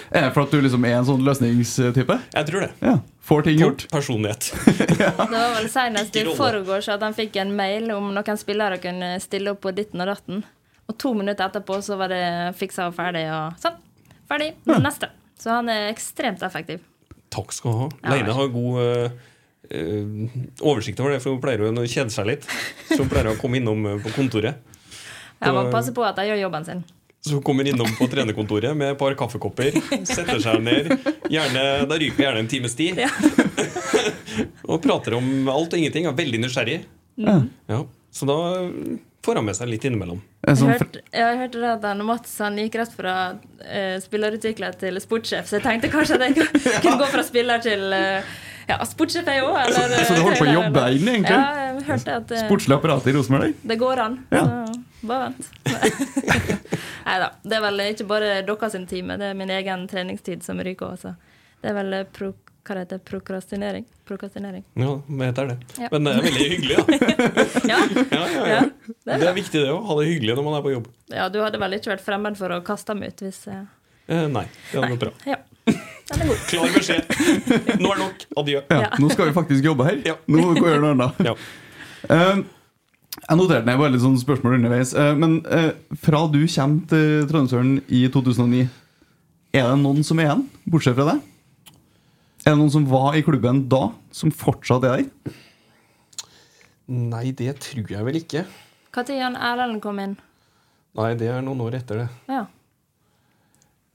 [0.09, 2.15] Er det for at du liksom er en sånn løsningstype?
[2.33, 2.69] Jeg tror det.
[2.81, 2.95] Ja.
[3.29, 3.83] Får ting gjort?
[3.91, 4.47] Personlighet.
[4.97, 9.11] Det var vel senest i forgårs at han fikk en mail om noen spillere kunne
[9.21, 10.41] stille opp på ditten og datten.
[10.89, 12.23] Og to minutter etterpå så var det
[12.57, 13.77] fiksa og ferdig, og sånn.
[14.29, 14.53] Ferdig.
[14.69, 15.11] Neste.
[15.39, 16.81] Så han er ekstremt effektiv.
[17.33, 17.89] Takk skal du ha.
[18.15, 22.47] Leine har god eh, oversikt over det, for hun pleier å kjede seg litt.
[22.89, 24.65] Så hun pleier å komme innom eh, på kontoret.
[25.39, 26.81] Jeg må passe på at jeg gjør jobben sin.
[27.23, 29.75] Så hun kommer innom på trenerkontoret med et par kaffekopper,
[30.07, 30.89] setter seg ned.
[31.31, 33.01] Gjerne, da ryker gjerne en times tid.
[34.69, 36.07] og prater om alt og ingenting.
[36.07, 36.79] Er veldig nysgjerrig.
[37.19, 37.49] Mm.
[37.67, 37.83] Ja,
[38.15, 38.37] så da
[39.25, 40.21] får han med seg litt innimellom.
[40.47, 44.77] En Jeg har hørte, jeg hørte at han Mats han gikk rett fra uh, spillerutvikler
[44.79, 48.29] til sportssjef, så jeg tenkte kanskje at jeg kunne- gå fra spiller til uh,
[48.69, 49.57] ja, sportssjef jeg òg.
[49.73, 51.35] Så du holdt på å jobbe deg inn, egentlig?
[51.35, 53.57] Ja, jeg hørte at uh, Sportslig apparat i Rosenborg?
[53.71, 54.19] det går an.
[54.33, 54.43] Ja.
[54.99, 55.49] Så bare vent.
[57.09, 57.29] Nei da.
[57.41, 61.15] Det er vel ikke bare deres time, det er min egen treningstid som ryker også.
[61.59, 62.31] Det er vel eh, pro,
[62.69, 63.85] hva det heter prokrastinering.
[64.07, 64.63] Prokrastinering.
[64.79, 65.57] Ja, det heter det.
[65.81, 65.89] Ja.
[65.95, 66.83] Men det er veldig hyggelig, da.
[67.71, 68.45] Ja, Ja, ja, ja.
[68.53, 68.61] ja.
[68.93, 69.81] Det er Det er viktig, det òg.
[69.89, 70.87] Ha det hyggelig når man er på jobb.
[71.13, 73.65] ja, du hadde vel ikke vært fremmed for å kaste dem ut hvis eh,
[74.09, 75.09] Eh, nei, det hadde vært bra.
[75.29, 75.35] Ja.
[76.09, 76.39] Den er god.
[76.49, 77.11] Klar beskjed.
[77.77, 78.23] Nå er det nok.
[78.41, 78.61] Adjø.
[78.73, 78.79] Ja.
[78.87, 78.87] Ja.
[78.97, 79.99] Nå skal vi faktisk jobbe her.
[80.07, 80.15] Ja.
[80.25, 81.19] Nå må vi gå og gjøre noe annet.
[81.29, 81.35] Ja.
[82.09, 82.41] Eh,
[83.19, 84.95] jeg noterte ned bare litt sånn spørsmål underveis.
[84.97, 85.69] Eh, men eh,
[86.01, 88.63] fra du kommer til Trondheimsøren i 2009,
[89.59, 91.21] er det noen som er igjen, bortsett fra deg?
[92.45, 95.33] Er det noen som var i klubben da, som fortsatt er der?
[96.89, 98.45] Nei, det tror jeg vel ikke.
[98.95, 100.15] Når Jan Erlend kom inn?
[100.97, 102.07] Nei, det er noen år etter det.
[102.31, 102.45] Ja.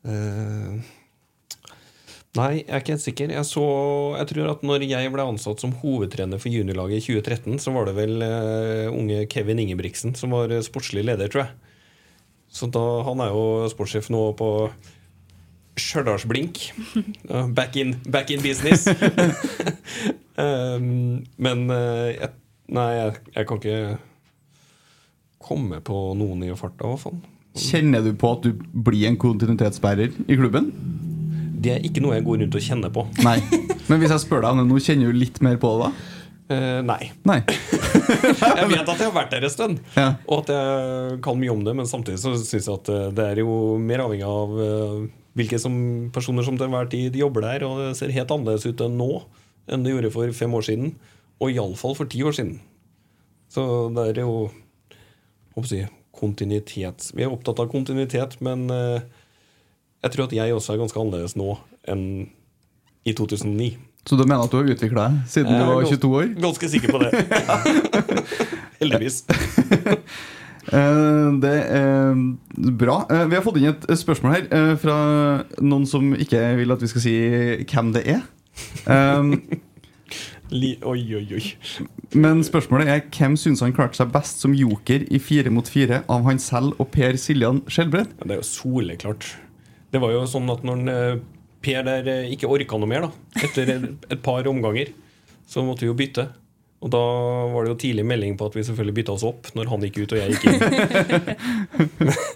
[0.04, 0.78] Uh,
[2.38, 3.34] nei, jeg er ikke helt sikker.
[3.34, 3.64] Jeg, så,
[4.20, 7.88] jeg tror at når jeg ble ansatt som hovedtrener for juniorlaget i 2013, så var
[7.88, 11.72] det vel uh, unge Kevin Ingebrigtsen som var sportslig leder, tror jeg.
[12.54, 14.50] Så da, han er jo sportssjef nå på
[15.80, 16.60] Stjørdalsblink.
[17.56, 18.86] Back, in, back in business.
[20.38, 22.30] um, men eh, jeg,
[22.74, 23.80] Nei, jeg, jeg kan ikke
[25.44, 27.18] komme på noen i farta, i hvert fall.
[27.60, 30.70] Kjenner du på at du blir en kontinuitetsbærer i klubben?
[31.64, 33.04] Det er ikke noe jeg går rundt og kjenner på.
[33.24, 33.36] Nei.
[33.90, 36.10] Men hvis jeg spør deg om det nå, kjenner du litt mer på det da?
[36.44, 37.02] Uh, nei.
[37.28, 37.38] Nei.
[38.04, 40.10] Jeg vet at jeg har vært der en stund, Ja.
[40.28, 43.24] og at jeg kan mye om det, men samtidig så syns jeg at eh, det
[43.30, 44.98] er jo mer avhengig av eh,
[45.34, 45.74] hvilke som,
[46.14, 49.10] personer som til enhver tid jobber der, og det ser helt annerledes ut enn nå
[49.72, 50.94] enn det gjorde for fem år siden,
[51.40, 52.58] og iallfall for ti år siden.
[53.48, 53.62] Så
[53.96, 54.50] det er jo
[55.56, 57.10] jeg kontinuitet.
[57.14, 59.02] Vi er opptatt av kontinuitet, men eh,
[60.04, 61.56] jeg tror at jeg også er ganske annerledes nå
[61.90, 62.04] enn
[63.04, 63.74] i 2009.
[64.04, 66.30] Så du mener at du har utvikla deg siden du var 22 år?
[66.44, 67.12] Ganske sikker på det.
[68.82, 69.22] Heldigvis.
[70.72, 72.14] Eh, Det er
[72.78, 73.04] bra.
[73.10, 74.96] Eh, Vi har fått inn et spørsmål her eh, fra
[75.60, 77.14] noen som ikke vil at vi skal si
[77.64, 78.24] hvem det er.
[78.86, 79.34] Um,
[80.54, 81.86] Li oi, oi, oi.
[82.14, 86.02] Men spørsmålet er hvem syns han klarte seg best som joker i Fire mot fire
[86.12, 88.12] av han selv og Per Siljan Skjelbred?
[88.20, 89.30] Ja, det er jo soleklart.
[89.90, 91.22] Det var jo sånn at når
[91.64, 94.92] Per der ikke orka noe mer, da, etter et et par omganger,
[95.48, 96.28] så måtte vi jo bytte.
[96.84, 97.00] Og da
[97.48, 100.02] var det jo tidlig melding på at vi selvfølgelig bytta oss opp når han gikk
[100.02, 100.58] ut og jeg gikk inn.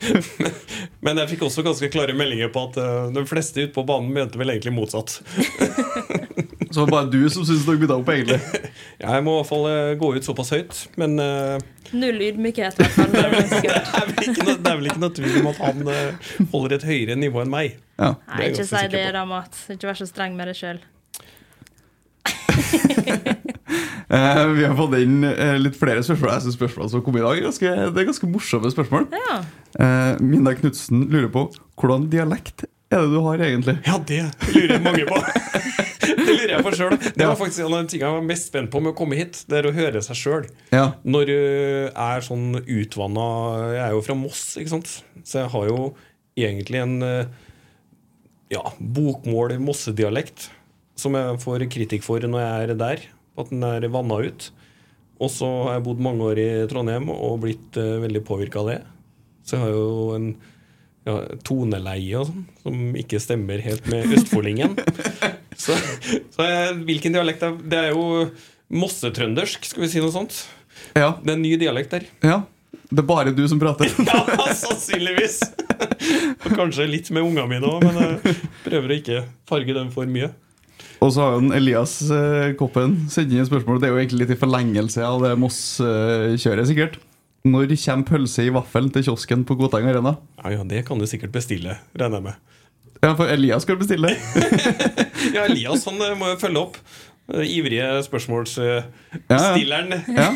[1.05, 4.09] Men jeg fikk også ganske klare meldinger på at eh, de fleste ute på banen
[4.15, 5.19] mente vel egentlig motsatt.
[6.71, 8.41] Så det var bare du som syntes dere bytta opp, egentlig.
[9.05, 11.57] Jeg må i hvert fall eh, gå ut såpass høyt, men uh,
[11.97, 13.13] Null ydmykhet, i hvert fall.
[13.15, 13.45] det er vel
[14.29, 17.17] ikke noe, det er vel ikke noe tvil om at han uh, holder et høyere
[17.21, 17.79] nivå enn meg.
[18.01, 18.15] Ja.
[18.33, 19.57] Nei, ikke si det, da, Mat.
[19.73, 20.81] Ikke vær så streng med deg sjøl.
[24.09, 26.33] Eh, vi har fått inn eh, litt flere spørsmål.
[26.33, 29.09] Jeg synes spørsmålene som kom i dag ganske, Det er ganske morsomme spørsmål.
[29.13, 29.39] Ja.
[29.85, 31.45] Eh, Mina Knutsen lurer på
[31.79, 33.75] hvordan dialekt er det du har egentlig?
[33.85, 34.23] Ja, det
[34.55, 35.19] lurer mange på.
[36.09, 36.97] det lurer jeg på sjøl.
[36.97, 39.19] Det var faktisk en av de tingene jeg var mest spent på med å komme
[39.19, 39.43] hit.
[39.45, 40.49] Det er å høre seg sjøl.
[40.73, 40.87] Ja.
[41.05, 43.27] Når jeg er sånn utvanna
[43.75, 44.95] Jeg er jo fra Moss, ikke sant?
[45.21, 45.91] Så jeg har jo
[46.39, 46.97] egentlig en
[48.49, 50.49] ja, bokmål-mossedialekt
[50.99, 53.07] som jeg får kritikk for når jeg er der.
[53.39, 54.51] At den er vanna ut.
[55.19, 58.71] Og så har jeg bodd mange år i Trondheim og blitt uh, veldig påvirka av
[58.71, 58.79] det.
[59.47, 60.29] Så jeg har jo en
[61.09, 64.77] ja, toneleie og sånn som ikke stemmer helt med østfoldingen.
[65.65, 65.75] så
[66.35, 68.29] så jeg, hvilken dialekt er Det er jo
[68.69, 70.45] mossetrøndersk, skal vi si noe sånt.
[70.93, 71.17] Ja.
[71.23, 72.09] Det er en ny dialekt der.
[72.27, 72.45] ja.
[72.89, 73.91] Det er bare du som prater.
[74.09, 75.41] Ja, sannsynligvis!
[76.45, 80.09] Og kanskje litt med ungene mine òg, men jeg prøver å ikke farge dem for
[80.09, 80.31] mye.
[80.99, 83.79] Og så har jo en Elias eh, Koppen sendt inn et spørsmål.
[83.79, 86.99] Det er jo egentlig litt i forlengelse av det Moss-kjøret, sikkert.
[87.47, 90.17] Når kommer pølse i vaffel til kiosken på Koteng Arena?
[90.43, 92.35] Ja, ja, Det kan du sikkert bestille, regner jeg med.
[92.99, 94.11] Ja, for Elias skal bestille.
[95.35, 96.77] Ja, Elias han eh, må jo følge opp.
[97.35, 99.91] Eh, Ivrige spørsmålsstilleren.
[100.15, 100.29] Ja.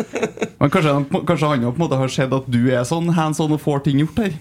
[0.60, 0.92] Men kanskje,
[1.26, 3.84] kanskje han på en måte har sett at du er sånn hands on og får
[3.88, 4.36] ting gjort her.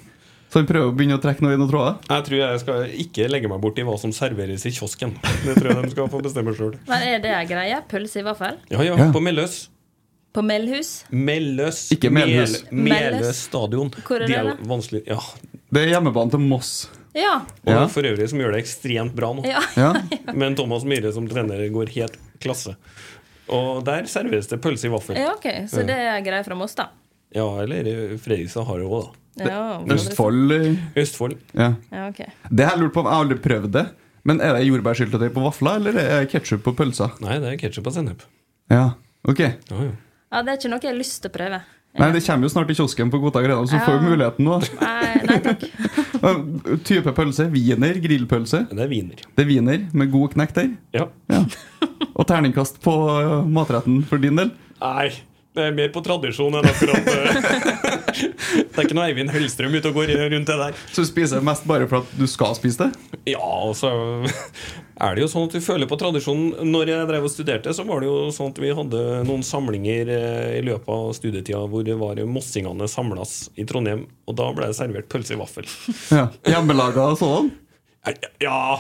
[0.49, 1.97] Så han prøver å begynne å trekke noe i noen tråder.
[2.07, 5.11] Jeg tror jeg skal ikke legge meg bort i hva som serveres i kiosken.
[5.43, 6.77] Det tror jeg de skal få bestemme sjøl.
[6.87, 7.47] Men er det greia?
[7.49, 7.81] greie?
[7.91, 8.55] Pølse i vaffel?
[8.71, 9.09] Ja, ja, Ja.
[9.11, 9.67] på Melløs.
[10.33, 11.03] På Melhus?
[11.11, 11.91] Melløs.
[11.91, 12.63] Ikke Melhus.
[12.71, 13.35] Mel- Meløs.
[13.49, 13.89] Stadion.
[14.05, 14.55] Hvor er De det, da?
[14.69, 15.19] vanskelig Ja.
[15.73, 16.87] Det er hjemmebanen til Moss.
[17.15, 17.39] Ja.
[17.65, 17.87] Og Ja.
[17.87, 19.43] for øvrig som gjør det ekstremt bra nå.
[19.45, 19.59] ja.
[19.75, 19.93] Ja.
[20.33, 22.75] Men Thomas Myhre som trener går helt klasse.
[23.49, 25.17] Og der serveres det pølse i vaffel.
[25.17, 25.67] Ja, ok.
[25.67, 26.87] Så det er ei greie fra Moss, da.
[27.35, 29.47] Ja, eller eh, Fredrikstad har det òg, da.
[29.47, 29.61] Ja,
[29.93, 31.37] Østfold eh, Østfold.
[31.53, 31.73] ja.
[31.91, 32.31] Ja, okay.
[32.49, 33.85] Det har jeg lurt på, jeg har aldri prøvd det.
[34.27, 37.13] Men er det jordbærsyltetøy på vafler, eller er det ketsjup på pølser?
[37.23, 38.25] Nei, det er ketsjup og sennep.
[38.73, 38.89] Ja,
[39.23, 39.93] ok Ja, ja.
[40.27, 41.59] Ja, det er ikke noe jeg har lyst til å prøve.
[41.97, 44.57] Nei, Det kommer jo snart i kiosken på Koteng Arena, så får vi muligheten nå.
[44.81, 45.63] Nei, nei takk.
[46.89, 47.47] Type pølse.
[47.53, 48.65] Wiener, grillpølse.
[48.69, 49.23] Det er wiener.
[49.37, 50.69] Det er wiener med god knekk der.
[50.93, 51.07] Ja.
[51.31, 51.39] Ja.
[52.11, 54.51] Og terningkast på uh, matretten for din del.
[54.83, 55.07] Nei,
[55.57, 57.37] det er mer på tradisjon enn akkurat eh,
[58.47, 60.75] Det er ikke noe Eivind Hellstrøm ute og går rundt det der.
[60.93, 63.17] Så du spiser mest bare for at du skal spise det?
[63.33, 63.91] Ja, altså
[64.97, 66.69] er det jo sånn at vi føler på tradisjonen.
[66.71, 70.11] Når jeg drev og studerte, så var det jo sånn at vi hadde noen samlinger
[70.13, 74.71] eh, i løpet av studietida hvor det var mossingene samlas i Trondheim, og da ble
[74.71, 75.69] det servert pølse i vaffel.
[76.13, 76.29] Ja.
[76.49, 77.51] Hjemmelaga sånn?
[78.41, 78.79] Ja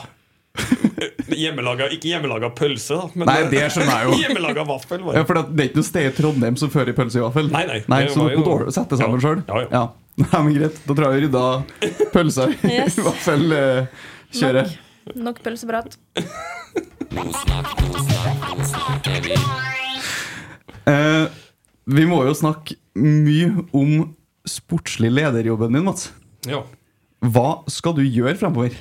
[1.37, 3.09] Hjemmelaga, Ikke hjemmelaga pølse, da.
[3.19, 4.17] Men Nei, det skjønner jeg jo.
[4.23, 5.03] hjemmelaga vaffel.
[5.05, 5.27] Var Ja, det.
[5.29, 7.51] for det er ikke noe sted i Trondheim som fører pølse i vaffel?
[7.53, 9.43] Nei, nei, nei så du måtte sette sammen Ja, sjøl?
[9.47, 9.83] ja, ja.
[10.23, 10.79] Nei, men greit.
[10.87, 11.43] Da tror jeg vi rydda
[12.15, 12.97] pølsa i Yes.
[13.05, 14.77] vaffelkjøret.
[15.13, 15.99] Nok, nok pølseprat.
[20.87, 21.25] uh,
[21.87, 23.93] vi må jo snakke mye om
[24.47, 26.09] sportslig lederjobben din, Mats.
[26.47, 26.63] Ja.
[27.23, 28.75] Hva skal du gjøre fremover?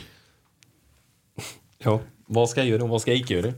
[1.86, 3.52] Ja, hva skal jeg gjøre, og hva skal jeg ikke gjøre?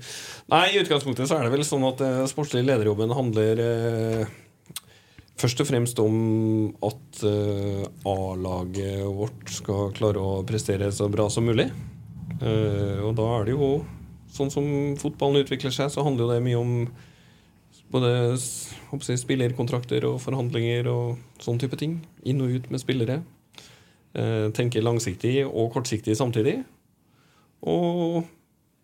[0.52, 4.34] Nei, I utgangspunktet så er det vel sånn at eh, sportslig lederjobben handler eh,
[5.38, 6.16] først og fremst om
[6.84, 11.70] at eh, A-laget vårt skal klare å prestere så bra som mulig.
[12.42, 13.70] Eh, og da er det jo
[14.34, 14.66] sånn som
[15.00, 16.74] fotballen utvikler seg, så handler jo det mye om
[17.92, 21.98] både jeg, spillerkontrakter og forhandlinger og sånn type ting.
[22.28, 23.22] Inn og ut med spillere.
[24.18, 26.60] Eh, tenke langsiktig og kortsiktig samtidig.
[27.66, 28.26] Og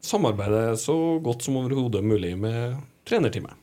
[0.04, 2.74] samarbeide så godt som overhodet mulig med
[3.08, 3.54] trenerteamet.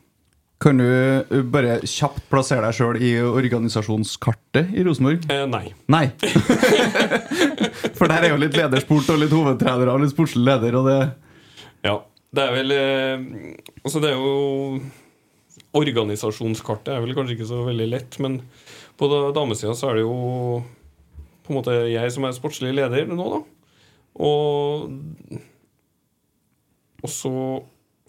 [0.62, 5.24] Kan du uh, bare kjapt plassere deg sjøl i organisasjonskartet i Rosenborg?
[5.32, 5.72] Eh, nei.
[5.90, 6.04] Nei.
[7.98, 10.98] For der er jo litt ledersport og litt hovedtrenere og litt sportslig leder, og det
[11.88, 11.98] Ja.
[12.32, 13.24] Det er vel eh,
[13.84, 14.80] Altså, det er jo
[15.76, 18.38] Organisasjonskartet er vel kanskje ikke så veldig lett, men
[19.00, 20.16] på da- damesida så er det jo
[21.42, 23.40] på en måte jeg som er sportslig leder nå, da.
[24.20, 24.90] Og
[27.02, 27.32] også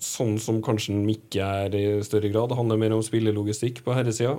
[0.03, 2.51] sånn som kanskje Mikke er i større grad.
[2.51, 4.35] Det handler mer om spillelogistikk på herresida.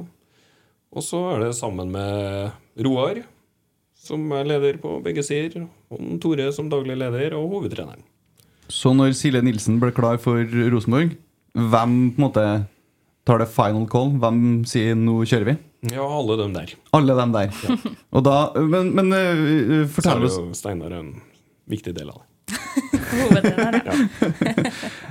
[0.94, 3.22] Og så er det sammen med Roar,
[3.98, 8.05] som er leder på begge sider, og Tore som daglig leder, og hovedtreneren.
[8.70, 11.16] Så når Silje Nilsen ble klar for Rosenborg,
[11.55, 12.44] hvem på en måte
[13.27, 14.14] tar det final call?
[14.20, 15.59] Hvem sier 'nå kjører vi'?
[15.92, 16.74] Ja, alle dem der.
[16.92, 17.50] Alle dem der.
[18.12, 21.20] Og da, men men Så fortell oss Steinar en
[21.70, 22.31] viktig del av det.
[23.14, 23.94] Hovedtrener, ja.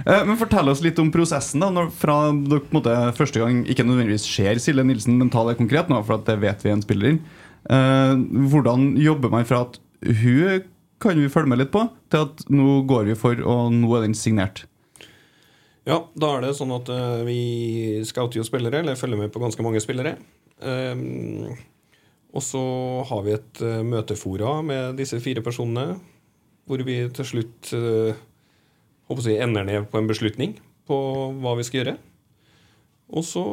[0.06, 1.64] Eh, Men Fortell oss litt om prosessen.
[1.64, 5.32] da når, Fra dere på en måte første gang ikke nødvendigvis ser Silje Nilsen, men
[5.34, 7.24] ta det konkret nå, for at det vet vi en spiller inn.
[7.72, 8.14] Eh,
[8.52, 10.70] hvordan jobber man fra at hun
[11.04, 14.06] kan vi følge med litt på, til at nå går vi for, og nå er
[14.06, 14.64] den signert?
[15.84, 19.42] Ja, da er det sånn at uh, vi scouter jo spillere, eller følger med på
[19.44, 20.16] ganske mange spillere.
[20.64, 21.58] Ehm,
[22.32, 22.64] og så
[23.10, 25.98] har vi et uh, møtefora med disse fire personene,
[26.70, 28.16] hvor vi til slutt eh,
[29.14, 30.98] jeg, ender ned på en beslutning på
[31.44, 31.98] hva vi skal gjøre.
[33.14, 33.44] Og så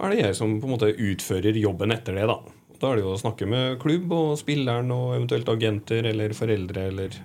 [0.00, 2.38] er det jeg som på en måte utfører jobben etter det, da.
[2.80, 6.86] Da er det jo å snakke med klubb og spilleren og eventuelt agenter eller foreldre
[6.88, 7.18] eller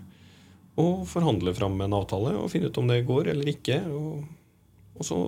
[0.76, 3.78] Og forhandle fram en avtale og finne ut om det går eller ikke.
[3.88, 4.26] Og,
[5.00, 5.20] og så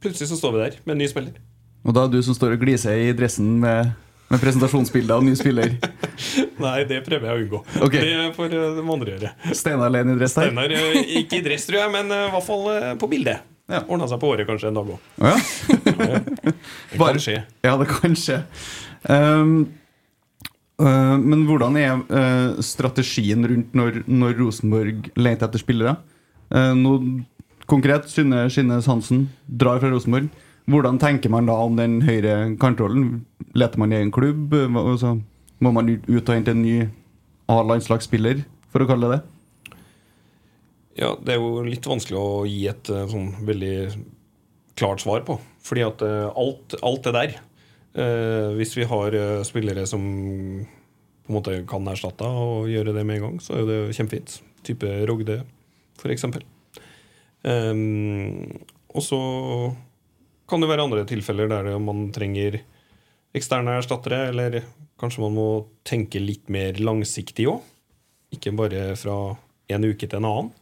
[0.00, 1.36] plutselig så står vi der med en ny spiller.
[1.84, 3.92] Og da er du som står og gliser i dressen med,
[4.28, 5.76] med presentasjonsbilder av ny spiller.
[6.64, 7.60] Nei, det prøver jeg å unngå.
[7.86, 8.02] Okay.
[8.02, 9.32] Det får eh, de andre gjøre.
[9.54, 10.50] Steinar alene i dress her?
[10.50, 12.66] Steinar eh, ikke i dress, tror jeg, men eh, i hvert fall
[13.02, 13.46] på bildet.
[13.66, 13.82] Ja.
[13.90, 15.00] Ordna seg på håret kanskje en dag òg.
[15.96, 16.20] Ja.
[16.90, 17.40] Det kan skje.
[17.66, 18.36] Ja, det kan skje.
[19.10, 19.54] Um,
[20.80, 25.96] uh, men hvordan er uh, strategien rundt når, når Rosenborg leter etter spillere?
[26.54, 26.94] Uh, nå,
[27.70, 30.30] konkret, Synne Skinnes Hansen drar fra Rosenborg.
[30.66, 33.24] Hvordan tenker man da om den høyre kantrollen?
[33.54, 34.50] Leter man i en klubb?
[34.52, 35.12] Og hva- altså,
[35.62, 36.88] må man ut og hente en ny
[37.48, 39.76] A-landslagsspiller, for å kalle det det?
[40.96, 43.74] Ja, det er jo litt vanskelig å gi et eh, sånn veldig
[44.80, 45.36] klart svar på.
[45.62, 50.02] Fordi at eh, alt, alt det der eh, Hvis vi har eh, spillere som
[51.26, 54.36] på en måte kan erstatte og gjøre det med en gang, så er det kjempefint.
[54.66, 55.40] Type Rogde,
[55.98, 56.22] f.eks.
[57.46, 58.46] Um,
[58.94, 59.18] og så
[60.48, 62.60] kan det være andre tilfeller der man trenger
[63.36, 64.62] eksterne erstattere, eller
[65.00, 65.48] kanskje man må
[65.86, 67.60] tenke litt mer langsiktig òg.
[68.34, 69.16] Ikke bare fra
[69.72, 70.54] en uke til en annen.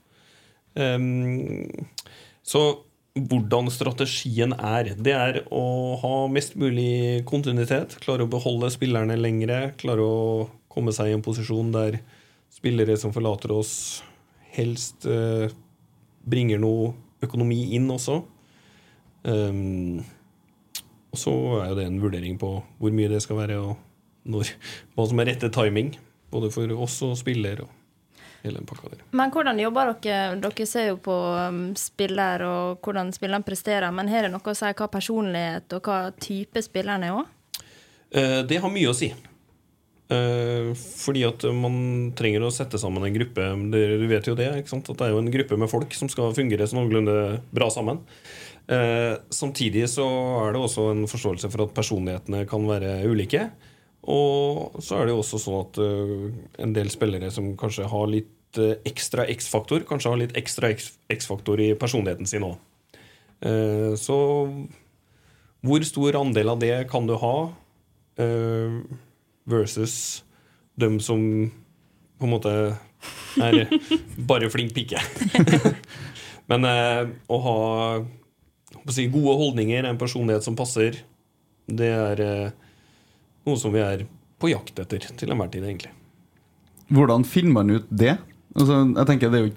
[0.75, 1.87] Um,
[2.45, 2.65] så
[3.15, 7.95] hvordan strategien er, det er å ha mest mulig kontinuitet.
[8.03, 9.69] Klare å beholde spillerne lengre.
[9.79, 12.01] Klare å komme seg i en posisjon der
[12.55, 14.03] spillere som forlater oss,
[14.55, 15.47] helst uh,
[16.27, 16.93] bringer noe
[17.25, 18.23] økonomi inn også.
[19.25, 20.03] Ehm,
[21.15, 23.77] og så er jo det en vurdering på hvor mye det skal være, og
[24.29, 24.51] når,
[24.97, 25.95] hva som er rette timing.
[26.35, 27.71] Både for oss og spiller og
[28.45, 29.05] hele den pakka der.
[29.17, 30.39] Men hvordan jobber dere?
[30.43, 34.57] Dere ser jo på um, spiller og hvordan spilleren presterer, men har det noe å
[34.59, 37.31] si hva personlighet og hva type spilleren er òg?
[38.15, 39.13] Uh, Det har mye å si.
[40.11, 41.77] Uh, Fordi at man
[42.19, 43.47] trenger å sette sammen en gruppe.
[43.73, 46.69] Du vet jo det, at det er jo en gruppe med folk som skal fungere
[46.69, 48.03] så noenlunde bra sammen.
[48.71, 50.07] Eh, Samtidig så
[50.45, 53.49] er det også en forståelse for at personlighetene kan være ulike.
[54.05, 56.25] Og så er det jo også sånn at uh,
[56.61, 61.63] en del spillere som kanskje har litt uh, ekstra X-faktor, kanskje har litt ekstra X-faktor
[61.65, 62.59] i personligheten sin òg.
[64.01, 64.17] Så
[65.65, 67.37] hvor stor andel av det kan du ha
[68.21, 68.75] eh,
[69.49, 70.25] versus
[70.77, 71.23] dem som
[72.21, 72.53] på en måte
[73.41, 73.73] er
[74.31, 75.01] bare flink pike?
[76.53, 77.57] Men eh, å ha
[78.93, 81.01] si, gode holdninger, en personlighet som passer,
[81.67, 82.73] det er eh,
[83.49, 84.05] noe som vi er
[84.41, 85.93] på jakt etter til enhver tid, egentlig.
[86.93, 88.19] Hvordan finner man ut det?
[88.55, 89.55] Altså, jeg tenker Det er jo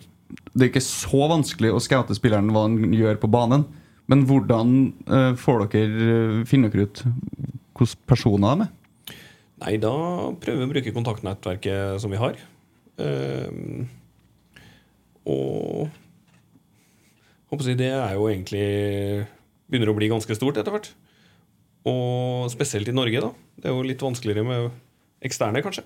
[0.58, 3.68] det er ikke så vanskelig å scoute spilleren hva han gjør på banen.
[4.12, 4.74] Men hvordan
[5.06, 7.04] eh, får dere eh, finner dere ut
[7.78, 8.74] hvilke personer de er?
[9.58, 9.94] Nei, da
[10.38, 12.40] prøver vi å bruke kontaktnettverket som vi har.
[13.02, 13.88] Eh,
[15.28, 15.90] Og
[17.50, 19.28] det er jo egentlig
[19.68, 20.90] begynner å bli ganske stort etter hvert.
[21.88, 23.32] Og spesielt i Norge, da.
[23.56, 24.72] Det er jo litt vanskeligere med
[25.24, 25.86] eksterne, kanskje.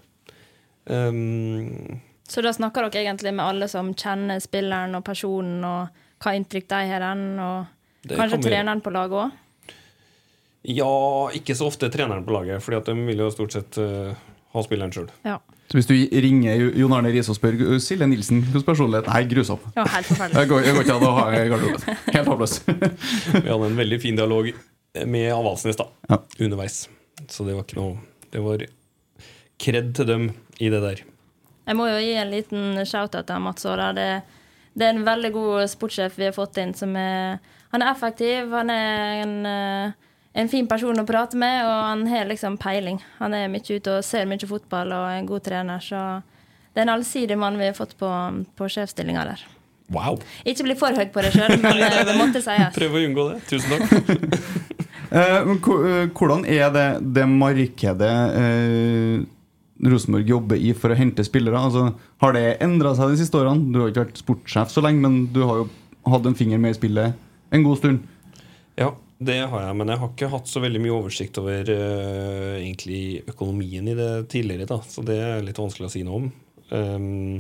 [0.86, 6.34] Um, Så da snakker dere egentlig med alle som kjenner spilleren og personen, og hva
[6.38, 9.38] inntrykk de har den, og kanskje kan treneren på laget òg?
[10.62, 10.91] ja,
[11.34, 14.13] ikke så ofte treneren på laget, Fordi at de vil jo stort sett uh,
[14.54, 15.10] ha spilleren sjøl.
[15.26, 15.39] Ja.
[15.71, 19.60] Så hvis du ringer Jon Arne Riise og spør Silje Nilsen hvordan personlighet Nei, grusom.
[19.77, 20.41] ja, helt forferdelig.
[20.41, 22.01] Jeg går, jeg går ikke an å ha i garderoben.
[22.17, 22.55] Helt håpløs.
[22.67, 24.49] Vi hadde en veldig fin dialog
[25.07, 26.17] med Avaldsnes da, Ja.
[26.43, 26.81] underveis.
[27.31, 27.97] Så det var ikke noe
[28.34, 28.65] Det var
[29.62, 30.27] kred til dem
[30.60, 31.01] i det der.
[31.67, 33.91] Jeg må jo gi en liten shout-out til Mats Aara.
[33.95, 34.10] Det,
[34.75, 36.73] det er en veldig god sportssjef vi har fått inn.
[36.75, 37.39] som er,
[37.71, 39.91] Han er effektiv, han er en, eh,
[40.34, 43.02] en fin person å prate med, og han har liksom peiling.
[43.20, 46.22] Han er mye ute og ser mye fotball og er en god trener, så
[46.72, 48.12] det er en allsidig mann vi har fått på,
[48.56, 49.44] på sjefsstillinga der.
[49.91, 50.22] Wow!
[50.48, 52.72] Ikke bli for høy på det sjøl, men eh, det måtte sies.
[52.80, 53.41] Prøv å unngå det.
[53.52, 54.48] Tusen takk.
[55.12, 56.86] Eh, eh, hvordan er det,
[57.17, 59.24] det markedet eh,
[59.84, 61.60] Rosenborg jobber i for å hente spillere?
[61.60, 63.74] Altså, har det endra seg de siste årene?
[63.74, 65.67] Du har ikke vært sportssjef så lenge, men du har jo
[66.13, 67.20] hatt en finger med i spillet
[67.52, 68.06] en god stund.
[68.80, 72.55] Ja, det har jeg, men jeg har ikke hatt så veldig mye oversikt over uh,
[72.57, 76.31] egentlig økonomien i det tidligere, da, så det er litt vanskelig å si noe om.
[76.71, 77.36] Um,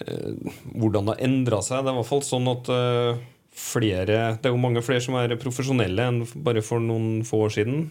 [0.00, 1.84] uh, hvordan det har endra seg.
[1.84, 5.18] Det er i hvert fall sånn at uh, flere Det er jo mange flere som
[5.20, 7.86] er profesjonelle enn bare for noen få år siden.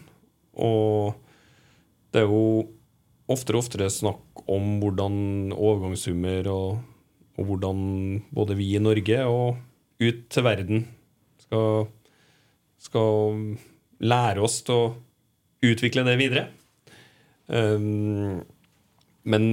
[0.60, 1.14] Og
[2.12, 2.44] det er jo
[3.32, 5.14] oftere og oftere snakk om hvordan
[5.54, 6.82] overgangssummer og,
[7.38, 7.78] og hvordan
[8.34, 9.62] både vi i Norge og
[10.02, 10.84] ut til verden
[11.40, 11.86] skal,
[12.82, 13.38] skal
[14.02, 14.92] lære oss til å
[15.62, 16.48] utvikle det videre.
[17.46, 18.42] Um,
[19.22, 19.48] men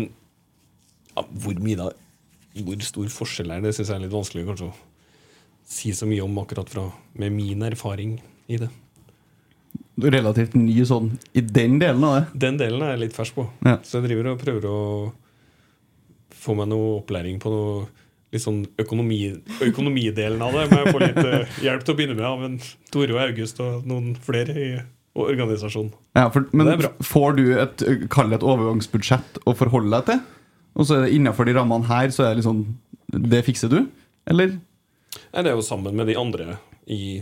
[1.16, 1.88] ja, hvor mye da
[2.60, 4.78] Hvor stor forskjell er det, syns jeg er litt vanskelig kanskje å
[5.70, 6.88] si så mye om akkurat fra
[7.22, 8.16] med min erfaring
[8.50, 8.70] i det.
[10.00, 12.24] Du er relativt ny sånn i den delen av det.
[12.48, 13.46] Den delen er jeg litt fersk på.
[13.68, 13.76] Ja.
[13.86, 14.80] Så jeg driver og prøver å
[16.40, 17.86] få meg noe opplæring på noe
[18.34, 19.20] litt sånn økonomi,
[19.66, 20.68] økonomidelen av det.
[20.70, 22.58] Må jeg få litt eh, hjelp til å begynne med av en
[22.94, 24.70] Tore og August og noen flere i
[25.20, 25.92] organisasjonen.
[26.16, 30.22] Ja, for, men får du et kall et overgangsbudsjett å forholde deg til?
[30.80, 32.62] Og så er det innenfor de rammene her, så er det liksom
[33.10, 33.80] Det fikser du?
[34.30, 34.54] Eller?
[35.34, 37.20] Nei, det er jo sammen med de andre i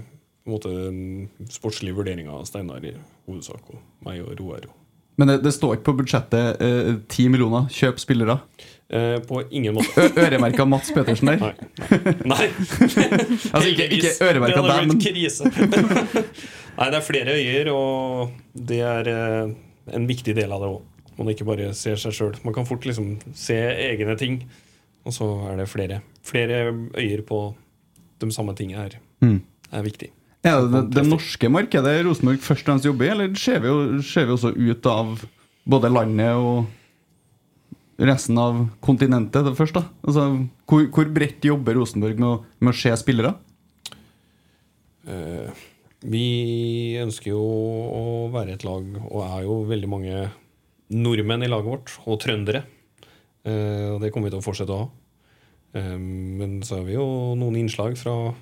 [0.47, 2.93] på en måte, sportslige vurderinger av Steinar i
[3.27, 4.67] hovedsak, og meg og Roar.
[4.67, 4.83] og-
[5.17, 8.35] Men det, det står ikke på budsjettet eh, 10 millioner, kjøp spillere.
[8.89, 10.05] Eh, på ingen måte.
[10.15, 11.41] Øremerka Mats Petersen der.
[11.41, 11.53] Nei.
[12.31, 12.45] Nei.
[13.53, 15.49] Altså ikke, ikke øremerka deg, men krise.
[16.77, 18.35] Nei, det er flere øyer, og
[18.69, 19.55] det er eh,
[19.97, 20.85] en viktig del av det òg.
[21.17, 22.35] Man ikke bare ser seg sjøl.
[22.45, 23.57] Man kan fort liksom se
[23.89, 24.43] egne ting,
[25.07, 26.03] og så er det flere.
[26.27, 26.59] Flere
[26.93, 27.41] øyer på
[28.21, 29.39] de samme tingene her Mm.
[29.73, 30.11] er viktig.
[30.47, 33.71] Er det det, det norske markedet Rosenborg først og fremst jobber i, eller ser vi,
[33.71, 35.23] jo, ser vi også ut av
[35.67, 39.79] både landet og resten av kontinentet først?
[39.79, 39.87] da?
[40.05, 40.27] Altså,
[40.69, 43.33] hvor, hvor bredt jobber Rosenborg med å, med å se spillere?
[45.07, 45.51] Uh,
[46.07, 50.25] vi ønsker jo å være et lag, og er jo veldig mange
[50.93, 52.63] nordmenn i laget vårt, og trøndere.
[53.47, 54.89] Uh, og det kommer vi til å fortsette å ha.
[55.77, 57.07] Uh, men så har vi jo
[57.39, 58.35] noen innslag fra,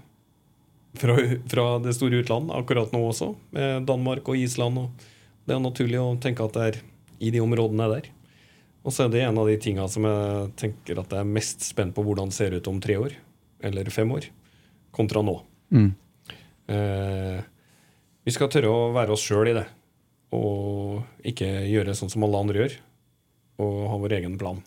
[0.99, 1.15] fra,
[1.51, 4.79] fra det store utland akkurat nå også, med Danmark og Island.
[4.81, 5.08] Og
[5.45, 6.79] det er naturlig å tenke at det er
[7.25, 8.10] i de områdene der.
[8.86, 11.63] Og så er det en av de tinga som jeg tenker at jeg er mest
[11.65, 13.15] spent på hvordan det ser ut om tre år,
[13.65, 14.27] eller fem år,
[14.93, 15.39] kontra nå.
[16.69, 17.39] Eh,
[18.25, 19.65] vi skal tørre å være oss sjøl i det,
[20.38, 22.77] og ikke gjøre sånn som alle andre gjør,
[23.65, 24.62] og ha vår egen plan.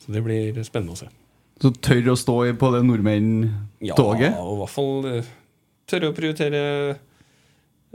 [0.00, 1.10] Så det blir spennende å se.
[1.62, 4.34] Så tør å stå på det nordmenn-toget?
[4.34, 5.30] Ja, og i hvert fall eh,
[5.88, 6.60] tørre å prioritere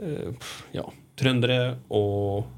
[0.02, 0.84] eh, ja,
[1.20, 1.58] trøndere
[1.94, 2.48] og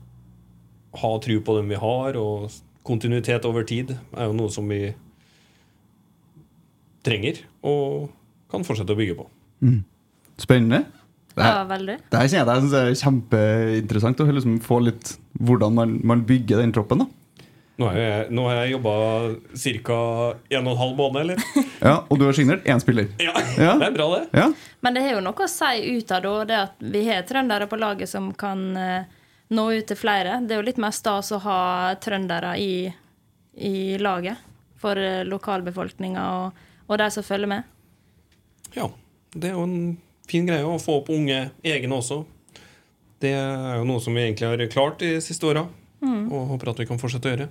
[1.02, 2.48] ha tro på dem vi har, og
[2.86, 4.92] kontinuitet over tid er jo noe som vi
[7.04, 8.08] trenger og
[8.52, 9.26] kan fortsette å bygge på.
[10.40, 10.84] Spennende.
[11.34, 11.96] Det Ja, her, veldig.
[12.12, 16.22] det her kjenner jeg, jeg synes er kjempeinteressant å liksom få litt hvordan man, man
[16.28, 17.02] bygger den troppen.
[17.02, 17.08] da
[17.76, 18.92] Nå har jeg, nå har jeg jobba
[19.82, 19.96] ca.
[20.54, 21.40] en og en halv måned, eller?
[21.84, 23.08] Ja, Og du har signert én spiller.
[23.18, 23.74] Ja, Ja.
[23.80, 24.28] Det er bra, det.
[24.38, 27.66] Ja, Men det har jo noe å si ut av det, at vi har trøndere
[27.66, 29.10] på laget som kan eh,
[29.50, 30.38] nå ut til flere.
[30.46, 31.60] Det er jo litt mer stas å ha
[32.00, 32.86] trøndere i,
[33.58, 34.38] i laget
[34.78, 37.68] for uh, lokalbefolkninga og, og de som følger med.
[38.76, 38.90] Ja,
[39.34, 39.96] det er jo en
[40.30, 42.22] fin greie å få opp unge egne også.
[43.22, 45.66] Det er jo noe som vi egentlig har klart de siste åra,
[46.04, 47.48] og håper at vi kan fortsette å gjøre.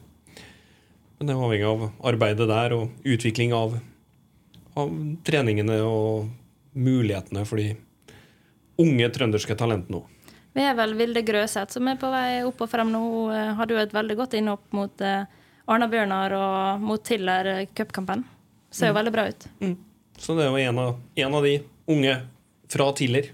[1.20, 3.78] Men det er avhengig av arbeidet der og utvikling av,
[4.80, 4.90] av
[5.28, 6.30] treningene og
[6.74, 7.76] mulighetene for de
[8.82, 10.10] unge trønderske talentene òg.
[10.54, 13.00] Vi er vel Vilde Grøseth som er på vei opp og frem nå.
[13.30, 15.24] Hun hadde jo et veldig godt innhopp mot eh,
[15.66, 18.22] Arna-Bjørnar og mot Tiller eh, cupkampen.
[18.74, 19.48] Ser jo veldig bra ut.
[19.62, 19.78] Mm.
[20.18, 21.56] Så det er jo en av, en av de
[21.94, 22.18] unge
[22.74, 23.32] fra Tiller,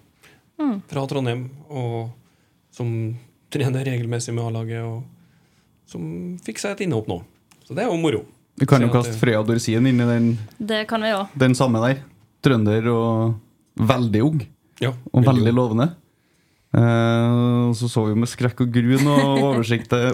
[0.60, 0.82] Mm.
[0.92, 2.10] fra Trondheim, og
[2.76, 2.90] som
[3.50, 6.02] trener regelmessig med A-laget, og som
[6.44, 7.22] fikk seg et innhopp nå.
[7.70, 8.24] Så det er jo moro.
[8.58, 11.38] Vi kan jo kaste Freya Dorsin inn i den, Det kan vi også.
[11.38, 12.00] den samme der.
[12.42, 13.36] Trønder og
[13.78, 14.40] veldig ung.
[14.82, 15.92] Ja, Og veldig lovende.
[16.74, 19.44] Eh, så så vi med skrekk og gru noen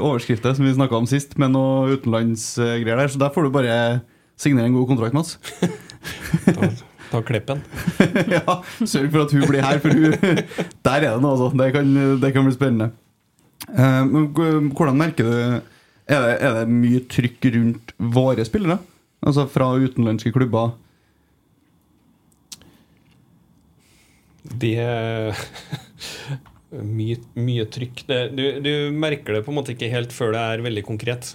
[0.10, 3.08] overskrifter som vi snakka om sist, med noe utenlandsgreier der.
[3.08, 3.78] Så der får du bare
[4.36, 5.38] signere en god kontrakt, Mats.
[6.46, 6.70] Ta,
[7.14, 7.64] ta kleppen.
[8.36, 10.12] ja, Sørg for at hun blir her, for hun
[10.86, 11.54] Der er det noe, altså.
[11.56, 12.92] Det kan, det kan bli spennende.
[13.72, 14.28] Eh, men
[14.76, 15.72] hvordan merker du
[16.06, 18.78] er det, er det mye trykk rundt våre spillere?
[19.26, 20.76] Altså fra utenlandske klubber?
[24.46, 24.78] Det
[26.98, 28.06] mye, mye trykk.
[28.10, 31.34] Det, du, du merker det på en måte ikke helt før det er veldig konkret.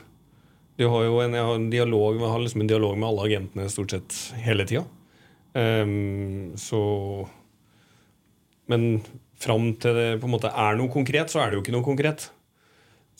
[0.81, 3.93] Du har jo en, har en dialog, har liksom en dialog med alle agentene stort
[3.93, 4.87] sett hele tida.
[5.53, 6.79] Um, så
[8.71, 9.01] Men
[9.35, 11.85] fram til det på en måte er noe konkret, så er det jo ikke noe
[11.85, 12.31] konkret.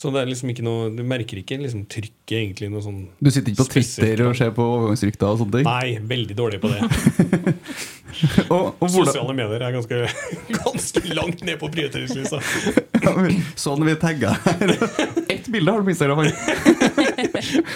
[0.01, 3.29] Så det er liksom ikke noe Du merker ikke liksom trykket egentlig noe sånn Du
[3.29, 5.67] sitter ikke på Twitter og ser på overgangsrykter og sånne ting?
[5.67, 6.79] Nei, veldig dårlig på det.
[8.51, 9.99] Og, og Sosiale medier er ganske,
[10.65, 12.41] ganske langt ned på prioriteringslista.
[13.63, 14.73] sånn vi tagga her.
[15.31, 16.19] Ett bilde har du på Instagram.
[16.19, 16.27] Har.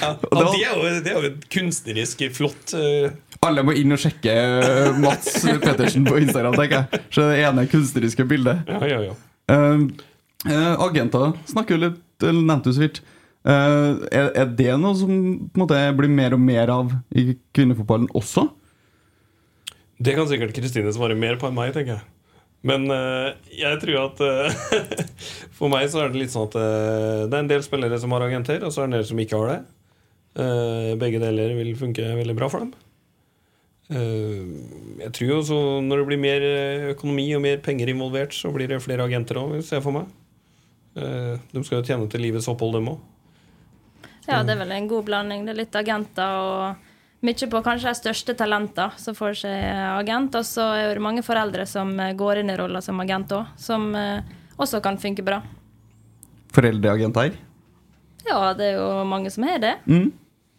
[0.02, 3.08] Ja, det er jo, det er jo et kunstnerisk flott uh,
[3.48, 7.06] Alle må inn og sjekke eh, Mats Pettersen på Instagram, tenker jeg.
[7.16, 8.70] Så det ene kunstneriske bildet.
[8.70, 9.16] Ja, ja, ja.
[9.50, 13.02] Uh, agenter snakker jo litt eller Nevnte du så vidt.
[13.46, 15.12] Eh, er, er det noe som
[15.58, 18.48] måte blir mer og mer av i kvinnefotballen også?
[20.02, 22.06] Det kan sikkert Kristine svare mer på enn meg, tenker jeg.
[22.66, 25.04] Men eh, jeg tror at eh,
[25.58, 28.16] For meg så er det litt sånn at eh, det er en del spillere som
[28.16, 29.62] har agenter, og så er det en del som ikke har det.
[30.36, 32.74] Uh, begge deler vil funke veldig bra for dem.
[33.88, 36.48] Uh, jeg tror jo så når det blir mer
[36.90, 40.10] økonomi og mer penger involvert, så blir det flere agenter òg, ser jeg for meg.
[40.96, 43.00] Eh, de skal jo tjene til livets opphold, dem òg.
[44.26, 45.46] Ja, det er vel en god blanding.
[45.46, 46.86] Det er litt agenter og
[47.26, 49.66] mye på kanskje de største talentene som får seg
[49.96, 50.38] agent.
[50.40, 53.54] Og så er det mange foreldre som eh, går inn i rolla som agent òg,
[53.60, 55.42] som eh, også kan funke bra.
[56.56, 57.36] Foreldreagenter?
[58.26, 59.76] Ja, det er jo mange som har det.
[59.86, 60.10] Mm.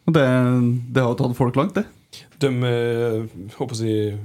[0.07, 0.27] Og det,
[0.95, 1.87] det har jo tatt folk langt, det.
[2.41, 4.19] De eh, håper jeg,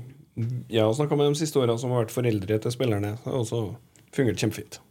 [0.70, 3.16] Jeg har snakka med de siste åra som har vært foreldre til spillerne.
[3.18, 3.64] Det har også
[4.16, 4.82] fungert kjempefint.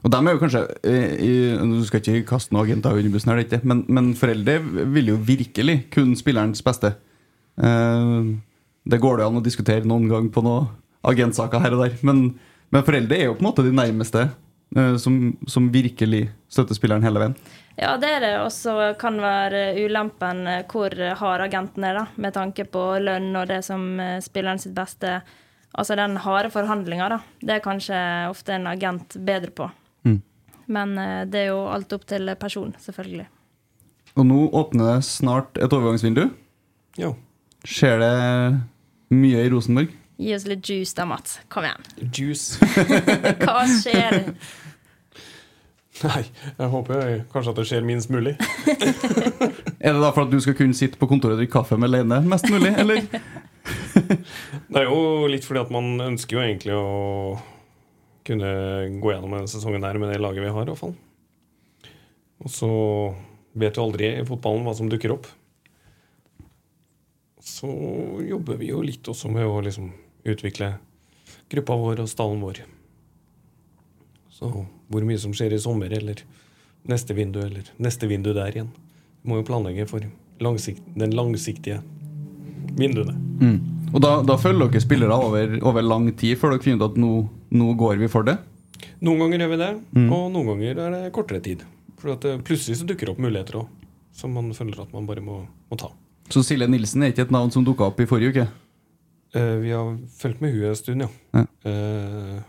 [0.00, 3.40] Og dem er jo kanskje eh, Du skal ikke kaste noen agenter under bussen, her,
[3.40, 4.58] er ikke, men, men foreldre
[4.94, 6.94] vil jo virkelig kun spillerens beste.
[7.60, 8.30] Eh,
[8.90, 10.70] det går det an å diskutere noen gang på noen
[11.06, 12.30] agentsaker her og der, men,
[12.72, 17.04] men foreldre er jo på en måte de nærmeste eh, som, som virkelig støtter spilleren
[17.06, 17.36] hele veien.
[17.80, 18.32] Ja, det er det.
[18.42, 23.32] Og så kan være ulempen eh, hvor hard agenten er, da, med tanke på lønn
[23.36, 25.20] og det som eh, spilleren sitt beste
[25.70, 27.16] Altså den harde forhandlinga, da.
[27.46, 29.68] Det er kanskje ofte en agent bedre på.
[30.70, 33.26] Men eh, det er jo alt opp til person, selvfølgelig.
[34.18, 36.28] Og nå åpner det snart et overgangsvindu.
[36.98, 37.14] Jo.
[37.66, 38.14] Skjer det
[39.14, 39.92] mye i Rosenborg?
[40.20, 41.38] Gi oss litt juice da, Mats.
[41.48, 41.86] Kom igjen.
[42.12, 42.58] Juice.
[43.44, 44.18] Hva skjer?
[46.00, 46.22] Nei,
[46.56, 47.00] jeg håper
[47.32, 48.34] kanskje at det skjer minst mulig.
[49.84, 51.92] Er det da for at du skal kunne sitte på kontoret og drikke kaffe med
[51.92, 53.04] Leine mest mulig, eller?
[54.70, 56.84] Det er jo litt fordi at man ønsker jo egentlig å
[58.26, 58.50] kunne
[59.00, 60.96] gå gjennom denne sesongen her med det laget vi har, i hvert fall.
[62.40, 62.70] Og så
[63.52, 65.28] vet du aldri i fotballen hva som dukker opp.
[67.40, 67.70] Så
[68.26, 69.90] jobber vi jo litt også med å liksom
[70.28, 70.74] utvikle
[71.50, 72.62] gruppa vår og stallen vår.
[74.32, 74.50] Så
[74.90, 76.22] hvor mye som skjer i sommer eller
[76.88, 78.70] neste vindu eller neste vindu der igjen.
[79.20, 80.04] Vi må jo planlegge for
[80.40, 81.80] langsikt, den langsiktige
[82.78, 83.16] vinduene.
[83.40, 83.58] Mm.
[83.90, 87.00] Og da, da følger dere spillere over, over lang tid før dere finner ut at
[87.00, 87.12] nå,
[87.50, 88.36] nå går vi for det?
[89.04, 89.70] Noen ganger gjør vi det,
[90.06, 91.64] og noen ganger er det kortere tid.
[92.00, 93.68] For at det plutselig så dukker det opp muligheter òg,
[94.16, 95.90] som man føler at man bare må, må ta.
[96.30, 98.46] Så Silje Nilsen er ikke et navn som dukka opp i forrige uke?
[99.36, 101.10] Uh, vi har fulgt med henne en stund, ja.
[101.36, 101.44] Ja.
[101.66, 102.40] Uh,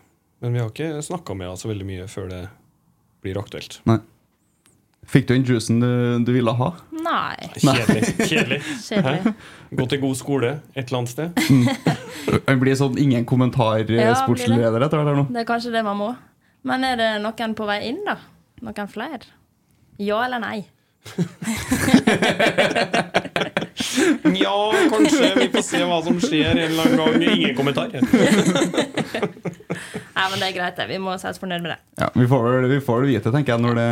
[0.42, 2.42] men vi har ikke snakka med henne så veldig mye før det
[3.22, 3.80] blir aktuelt.
[3.90, 4.00] Nei.
[5.12, 5.92] Fikk du den juicen du,
[6.26, 6.72] du ville ha?
[7.12, 7.50] Nei.
[7.60, 8.04] Kjedelig.
[8.30, 8.60] Kjedelig.
[8.86, 9.34] Kjedelig.
[9.78, 11.28] Gå til god skole et eller annet sted.
[12.48, 15.32] Det blir sånn ingen kommentar-sportsleder blir etter hvert.
[15.32, 16.10] Det er kanskje det man må.
[16.68, 18.16] Men er det noen på vei inn, da?
[18.62, 19.26] Noen flere?
[20.02, 20.60] Ja eller nei?
[24.24, 25.36] Nja, kanskje.
[25.36, 27.24] Vi får se hva som skjer en eller annen gang.
[27.36, 27.90] Ingen kommentar.
[30.12, 30.86] Nei, men det er greit, det.
[30.92, 31.80] Vi må si oss fornøyd med det.
[32.04, 33.90] Ja, vi får vel vi får det vite, tenker jeg, når det,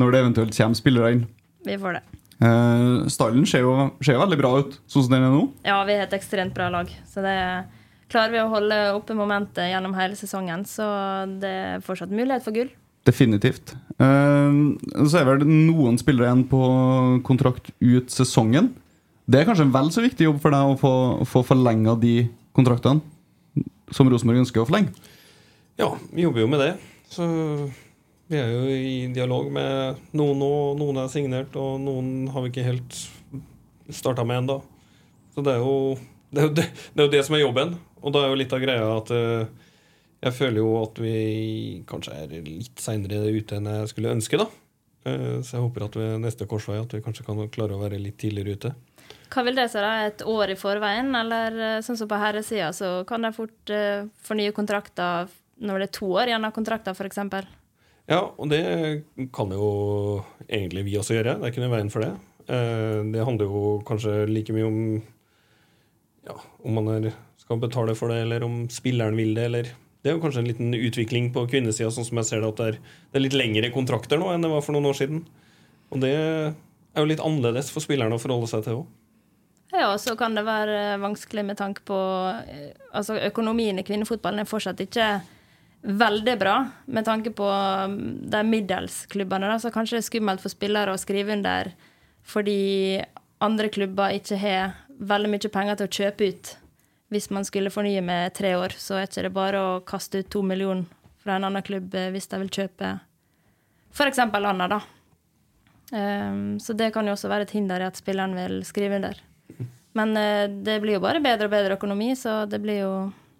[0.00, 1.22] når det eventuelt kommer spillere inn.
[1.68, 2.17] Vi får det.
[2.38, 3.74] Uh, Stallen ser jo,
[4.04, 5.42] ser jo veldig bra ut, sånn som den er nå.
[5.66, 6.90] Ja, vi har et ekstremt bra lag.
[7.10, 7.36] Så det
[8.12, 10.64] klarer vi å holde oppe momentet gjennom hele sesongen.
[10.68, 10.86] Så
[11.42, 12.70] det er fortsatt mulighet for gull.
[13.08, 13.74] Definitivt.
[13.98, 14.76] Uh,
[15.08, 16.62] så er vel noen spillere igjen på
[17.26, 18.72] kontrakt ut sesongen.
[19.28, 20.92] Det er kanskje en vel så viktig jobb for deg å få,
[21.28, 22.16] få forlenga de
[22.56, 23.02] kontraktene
[23.94, 24.92] som Rosenborg ønsker å forlenge?
[25.78, 26.72] Ja, vi jobber jo med det.
[27.08, 27.26] Så
[28.28, 30.50] vi er jo i dialog med noen nå.
[30.76, 32.98] Noen er signert, og noen har vi ikke helt
[33.88, 34.58] starta med ennå.
[35.32, 35.96] Så det er, jo,
[36.34, 37.72] det, er det, det er jo det som er jobben.
[38.02, 39.72] Og da er jo litt av greia at uh,
[40.20, 41.14] jeg føler jo at vi
[41.88, 44.48] kanskje er litt seinere ute enn jeg skulle ønske, da.
[45.08, 48.00] Uh, så jeg håper at ved neste korsvei at vi kanskje kan klare å være
[48.02, 48.74] litt tidligere ute.
[49.32, 50.04] Hva vil det si, da?
[50.08, 51.08] Et år i forveien?
[51.16, 53.72] Eller eh, sånn som på herresida, så kan de fort
[54.24, 55.28] fornye kontrakter
[55.60, 57.57] når det er to år igjen av kontrakter, f.eks.?
[58.08, 58.62] Ja, og det
[59.36, 59.68] kan jo
[60.48, 61.36] egentlig vi også gjøre.
[61.36, 62.14] Det er ikke noe veien for det.
[62.48, 64.78] Uh, det handler jo kanskje like mye om
[66.28, 70.12] ja, om man er, skal betale for det, eller om spilleren vil det, eller Det
[70.12, 72.66] er jo kanskje en liten utvikling på kvinnesida, sånn som jeg ser det, at det
[72.68, 72.76] er,
[73.10, 75.24] det er litt lengre kontrakter nå enn det var for noen år siden.
[75.90, 78.84] Og det er jo litt annerledes for spillerne å forholde seg til òg.
[79.74, 81.98] Ja, og så kan det være vanskelig med tanke på
[82.40, 85.08] eh, Altså, økonomien i kvinnefotballen er fortsatt ikke
[85.82, 86.56] veldig bra
[86.86, 87.98] med tanke på um,
[88.30, 89.48] de middelsklubbene.
[89.50, 91.72] Da, så kanskje det er skummelt for spillere å skrive under
[92.28, 93.00] fordi
[93.40, 96.50] andre klubber ikke har veldig mye penger til å kjøpe ut.
[97.08, 100.28] Hvis man skulle fornye med tre år, så er det ikke bare å kaste ut
[100.28, 100.84] to millioner
[101.22, 102.98] fra en annen klubb eh, hvis de vil kjøpe
[103.94, 104.20] f.eks.
[104.20, 104.82] Anna, da.
[105.88, 109.16] Um, så det kan jo også være et hinder i at spilleren vil skrive under.
[109.98, 112.92] Men uh, det blir jo bare bedre og bedre økonomi, så det blir jo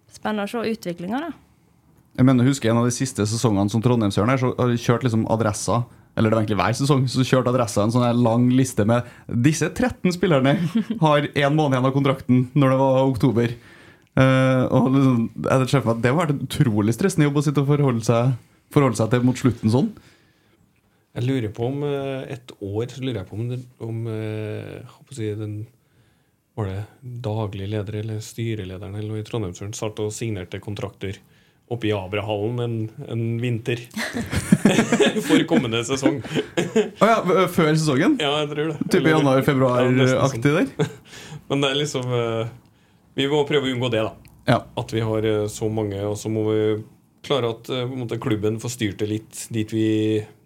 [0.09, 1.48] spennende å se utviklinga, da.
[2.19, 5.07] Jeg mener, husker En av de siste sesongene som Trondheimsjørn her, så har de kjørt
[5.07, 5.85] liksom adressa
[6.19, 9.07] eller det var egentlig hver sesong, så kjørte Adressa en sånn lang liste med
[9.45, 10.57] disse 13 spillerne
[11.05, 13.53] har én måned igjen av kontrakten når det var oktober.
[14.19, 18.03] Uh, og liksom, jeg meg Det var en utrolig stressende jobb å sitte og forholde
[18.03, 18.33] seg,
[18.73, 19.91] forholde seg til mot slutten sånn.
[21.15, 23.47] Jeg lurer på om uh, et år så lurer jeg på om,
[23.87, 25.61] om uh, si, den
[26.59, 26.79] Var det
[27.29, 31.21] daglig leder eller styrelederen eller i Trondheimsjøen satt og signerte kontrakter
[31.69, 32.75] oppe i Abrahallen en,
[33.07, 33.81] en vinter.
[35.27, 36.19] For kommende sesong.
[36.21, 38.17] Å oh ja, før sesongen?
[38.21, 38.87] Ja, jeg tror det.
[38.89, 40.71] Type januar-februar-aktig der?
[41.49, 42.49] Men det er liksom eh,
[43.17, 44.33] Vi må prøve å unngå det, da.
[44.49, 44.59] Ja.
[44.81, 46.59] At vi har eh, så mange, og så må vi
[47.25, 49.87] klare at eh, måte, klubben får styrt det litt dit, vi,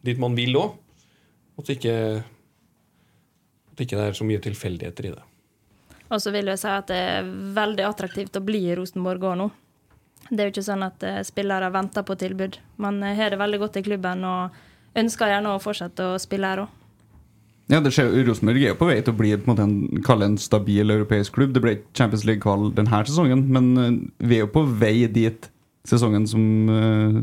[0.04, 0.76] dit man vil òg.
[1.60, 1.98] At det ikke
[3.74, 5.24] at det ikke er så mye tilfeldigheter i det.
[6.14, 9.38] Og så vil jeg si at det er veldig attraktivt å bli i Rosenborg òg
[9.40, 9.48] nå.
[10.30, 12.60] Det er jo ikke sånn at uh, spillere venter på tilbud.
[12.82, 14.56] Man uh, har det veldig godt i klubben og
[15.00, 16.80] ønsker gjerne å fortsette å spille her òg.
[17.72, 20.38] Ja, det skjer, Rosenborg er jo på vei til å bli på en, en, en
[20.42, 21.54] stabil europeisk klubb.
[21.56, 23.90] Det ble Champions League-kval denne sesongen, men uh,
[24.24, 25.50] vi er jo på vei dit
[25.88, 26.44] sesongen som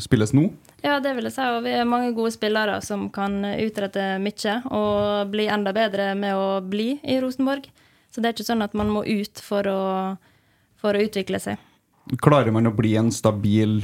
[0.05, 0.51] spilles nå.
[0.85, 1.45] Ja, det vil jeg si.
[1.49, 6.37] Og vi er mange gode spillere som kan utrette mye og bli enda bedre med
[6.37, 7.71] å bli i Rosenborg.
[8.13, 9.81] Så det er ikke sånn at man må ut for å,
[10.77, 11.57] for å utvikle seg
[12.19, 13.81] klarer man å bli en stabil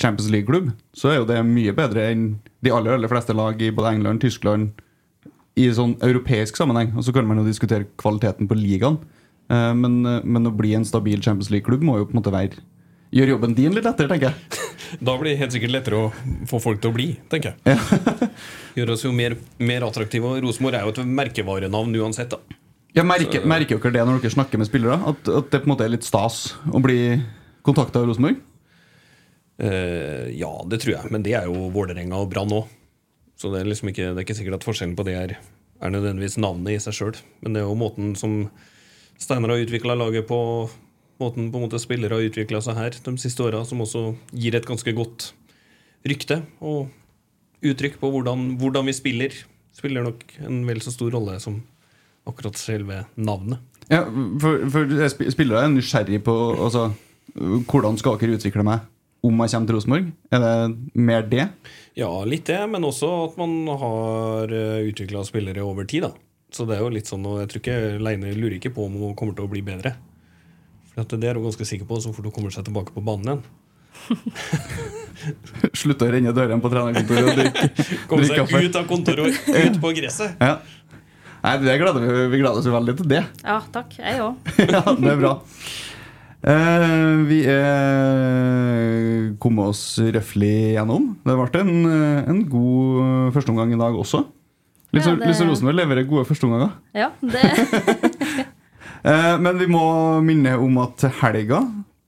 [0.00, 2.24] Champions League-klubb, så er jo det mye bedre enn
[2.64, 4.80] de aller, aller fleste lag i både England, Tyskland
[5.60, 6.94] i sånn europeisk sammenheng.
[6.96, 9.00] Og så kan man jo diskutere kvaliteten på ligaen.
[9.50, 12.34] Eh, men, eh, men, å bli en stabil Champions League-klubb må jo på en måte
[12.34, 12.62] være
[13.10, 14.66] gjøre jobben din litt lettere, tenker jeg.
[15.06, 16.06] Da blir det helt sikkert lettere å
[16.50, 17.76] få folk til å bli, tenker jeg.
[17.76, 18.28] Ja.
[18.78, 20.26] Gjør oss jo mer, mer attraktive.
[20.26, 22.58] Og Rosenborg er jo et merkevarenavn uansett, da.
[22.96, 24.96] Ja, merker, merker dere det når dere snakker med spillere?
[25.06, 26.98] At, at det på en måte er litt stas å bli
[27.66, 28.40] kontakta Rosenborg?
[29.60, 31.12] Uh, ja, det tror jeg.
[31.12, 32.68] Men det er jo Vålerenga og Brann òg.
[33.40, 35.34] Så det er liksom ikke, det er ikke sikkert at forskjellen på det er,
[35.80, 37.18] er nødvendigvis navnet i seg sjøl.
[37.40, 38.42] Men det er jo måten som
[39.20, 40.40] Steinar har utvikla laget på,
[41.20, 44.56] måten på en måte spillere har utvikla seg her de siste åra, som også gir
[44.56, 45.30] et ganske godt
[46.08, 46.88] rykte og
[47.64, 49.36] uttrykk på hvordan, hvordan vi spiller.
[49.76, 51.60] Spiller nok en vel så stor rolle som
[52.28, 53.60] akkurat selve navnet.
[53.90, 54.04] Ja,
[54.40, 56.90] for, for spillere er nysgjerrig på altså
[57.36, 58.86] hvordan skal dere utvikle meg
[59.26, 60.10] om jeg kommer til Rosenborg?
[60.32, 60.54] Er det
[60.96, 61.46] mer det?
[61.98, 63.52] Ja, litt det, men også at man
[63.82, 66.06] har eh, utvikla spillere over tid.
[66.08, 66.12] da.
[66.50, 68.96] Så det er jo litt sånn, og jeg tror ikke Leine lurer ikke på om
[68.98, 69.94] hun kommer til å bli bedre.
[70.94, 73.28] For Det er hun ganske sikker på så fort hun kommer seg tilbake på banen
[73.28, 73.44] igjen.
[75.76, 79.80] Slutte å renne dørene på trenerkontoret og drikke Komme seg ut av kontoret og ut
[79.84, 80.40] på gresset.
[80.40, 80.56] Ja.
[81.40, 83.22] Nei, det gleder vi, vi gleder oss veldig til det.
[83.44, 83.94] Ja, takk.
[84.00, 84.50] Jeg òg.
[84.60, 85.34] ja, det er bra.
[86.40, 91.10] Eh, vi er kommet oss røftlig gjennom.
[91.26, 91.72] Det ble en,
[92.32, 94.22] en god førsteomgang i dag også.
[94.96, 96.72] Lise, Ja, det- Rosenborg leverer gode førsteomganger.
[96.96, 98.46] Ja, det
[99.00, 99.80] Eh, men vi må
[100.20, 101.62] minne om at helga,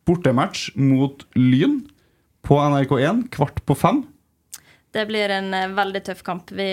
[0.05, 1.79] bortematch mot Lyn
[2.45, 4.03] på NRK1 kvart på fem.
[4.93, 6.51] Det blir en eh, veldig tøff kamp.
[6.53, 6.67] Vi,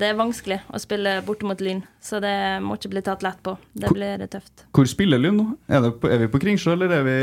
[0.00, 2.34] det er vanskelig å spille borte mot Lyn, så det
[2.64, 3.54] må ikke bli tatt lett på.
[3.72, 4.64] Det blir tøft.
[4.74, 5.46] Hvor spiller Lyn nå?
[5.70, 7.18] Er, det på, er vi på Kringsjå, eller er vi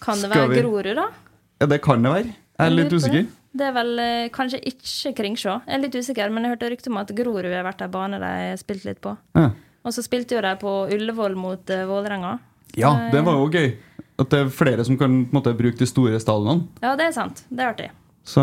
[0.00, 1.08] Kan det være vi- Grorud, da?
[1.60, 2.32] Ja, det kan det være.
[2.32, 3.26] Jeg er litt usikker.
[3.28, 3.38] det.
[3.52, 5.58] Det er vel eh, kanskje ikke Kringsjå.
[5.68, 8.18] Jeg er litt usikker, men jeg hørte rykte om at Grorud har vært en bane
[8.22, 9.12] de har spilt litt på.
[9.36, 9.50] Ja.
[9.84, 12.38] Og så spilte jo de på Ullevål mot uh, Vålerenga.
[12.78, 13.74] ja, det var jo gøy.
[14.22, 16.68] At det er flere som kan måte, bruke de store stadionene.
[16.80, 17.44] Ja, det er sant.
[17.50, 17.88] Det er artig.
[18.24, 18.42] Så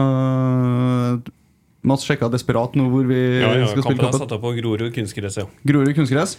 [1.88, 4.19] Mats sjekka desperat nå hvor vi Ja, ja, skal kampen spille er kampen.
[4.19, 5.45] satt opp på Grorud kunstgress, ja.
[5.65, 6.34] Grorud kunstgress.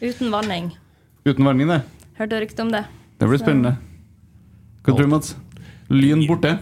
[0.00, 0.70] Uten vanning.
[1.26, 1.82] Uten vanning, det.
[2.16, 2.84] Hørte rykte om det.
[3.20, 3.76] Det blir Så- spennende.
[4.84, 5.34] Hva tror du, Mats?
[5.90, 6.58] Lyn borte?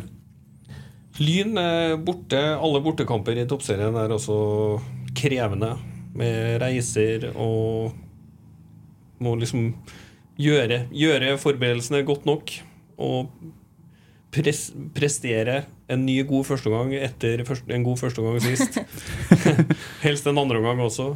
[1.21, 2.41] Lyn er borte.
[2.61, 4.81] Alle bortekamper i toppserien er også
[5.15, 5.79] krevende.
[6.15, 7.93] Med reiser og
[9.21, 9.75] Må liksom
[10.39, 12.51] gjøre, gjøre forberedelsene godt nok.
[12.99, 13.31] Og
[14.33, 18.79] pres, prestere en ny god førsteomgang etter første, en god førsteomgang sist.
[20.07, 21.13] Helst en andre omgang også.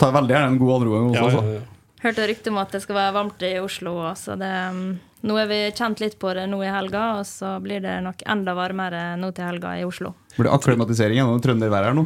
[0.00, 1.22] Tar veldig gjerne en god andreomgang også.
[1.22, 1.46] Ja, altså.
[1.48, 1.70] ja, ja.
[2.04, 4.86] Hørte rykte om at det skal være varmt i Oslo òg, så det um,
[5.24, 8.26] Nå er vi kjent litt på det nå i helga, og så blir det nok
[8.28, 10.10] enda varmere nå til helga i Oslo.
[10.34, 12.04] Blir det akklimatisering gjennom trønderværet her nå?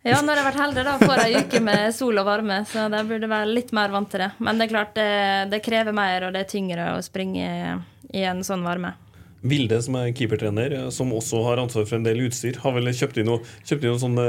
[0.00, 2.62] Ja, når jeg har vært heldig, da får jeg ei uke med sol og varme,
[2.64, 4.30] så da burde jeg være litt mer vant til det.
[4.40, 5.10] Men det er klart, det,
[5.52, 7.74] det krever mer, og det er tyngre å springe i,
[8.16, 8.94] i en sånn varme.
[9.42, 12.90] Vilde, som er keepertrener, eh, som også har ansvar for en del utstyr, har vel
[12.92, 14.26] kjøpt inn, noe, kjøpt inn noen sånne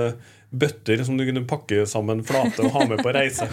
[0.52, 3.48] bøtter som du kunne pakke sammen flate og ha med på reise.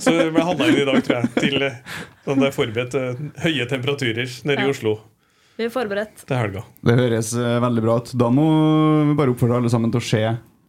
[0.00, 1.80] Så vi handla inn i dag, tror jeg, til eh,
[2.26, 4.68] sånn det er forberedt eh, høye temperaturer nede Ja.
[4.68, 4.94] i Oslo
[5.60, 6.22] Vi er forberedt.
[6.26, 6.62] til helga.
[6.84, 8.12] Det høres veldig bra ut.
[8.16, 8.46] Da må
[9.10, 10.22] vi bare oppfordre alle sammen til å se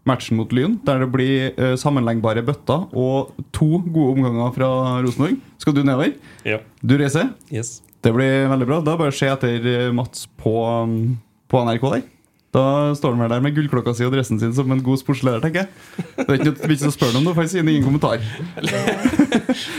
[0.10, 4.70] matchen mot Lyn, der det blir sammenlengbare bøtter og to gode omganger fra
[5.06, 5.38] Rosenborg.
[5.62, 6.12] Skal du nedover?
[6.44, 6.58] Ja.
[6.84, 7.30] Du reiser?
[7.54, 7.82] Yes.
[8.02, 8.80] Det blir veldig bra.
[8.86, 11.20] Da bare se etter eh, Mats på, um,
[11.52, 12.04] på NRK der.
[12.52, 12.64] Da
[12.98, 15.64] står han vel der med gullklokka si og dressen sin som en god sportsleder, tenker
[15.64, 15.70] jeg.
[16.18, 18.20] Det er ikke noe vits å spørre om det, for jeg sier ingen kommentar.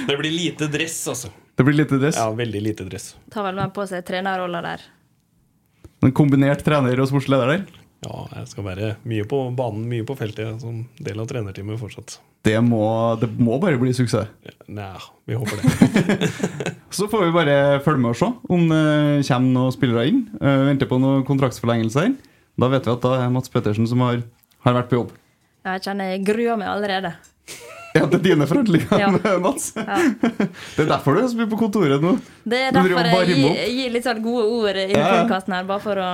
[0.09, 1.29] Det blir lite dress, altså.
[1.59, 2.17] Det blir lite dress.
[2.17, 3.11] Ja, veldig lite dress.
[3.33, 4.87] Tar vel med på seg trenerrolla der.
[6.03, 7.82] En kombinert trener og sportsleder der.
[8.03, 12.17] Ja, jeg skal være mye på banen, mye på feltet som del av trenerteamet fortsatt.
[12.43, 12.83] Det må,
[13.23, 14.27] det må bare bli suksess.
[14.67, 14.89] Nei,
[15.31, 16.31] vi håper det.
[16.97, 18.83] Så får vi bare følge med og se om det
[19.29, 20.25] kommer noen spillere inn.
[20.43, 22.17] Uh, venter på noen kontraktsforlengelser.
[22.59, 24.19] Da vet vi at det er Mats Pettersen som har,
[24.67, 25.15] har vært på jobb.
[25.63, 27.15] Ja, Jeg kjenner jeg gruer meg allerede.
[27.93, 29.09] Ja, det er dine forhandlinger, Ja.
[29.45, 29.67] Mats.
[29.77, 29.99] Ja.
[30.17, 32.15] Det er derfor du er så mye på kontoret nå.
[32.49, 35.11] Det er derfor jeg gir, gir litt sånn gode ord i Ja.
[35.13, 36.07] podkasten her, bare for å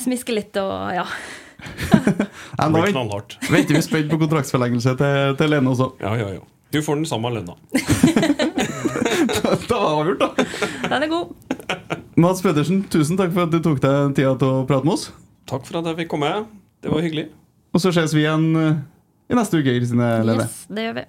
[0.00, 1.04] smiske litt og ja.
[1.88, 3.38] Nei, Det blir vent- knallhardt.
[3.50, 5.90] venter vi spent på kontraktsforlengelse til, til Lene også.
[6.02, 6.44] Ja, ja, ja.
[6.70, 7.56] Du får den samme lønna.
[9.38, 10.28] Da var det avgjort, da.
[10.88, 11.32] Den er god.
[12.18, 15.08] Mats Pettersen, tusen takk for at du tok deg tida til å prate med oss.
[15.48, 16.30] Takk for at jeg fikk komme.
[16.84, 17.28] Det var hyggelig.
[17.74, 18.78] Og så ses vi igjen eh,
[19.32, 20.46] i neste uke, Kristine Lene.
[20.46, 21.06] Yes, det gjør vi.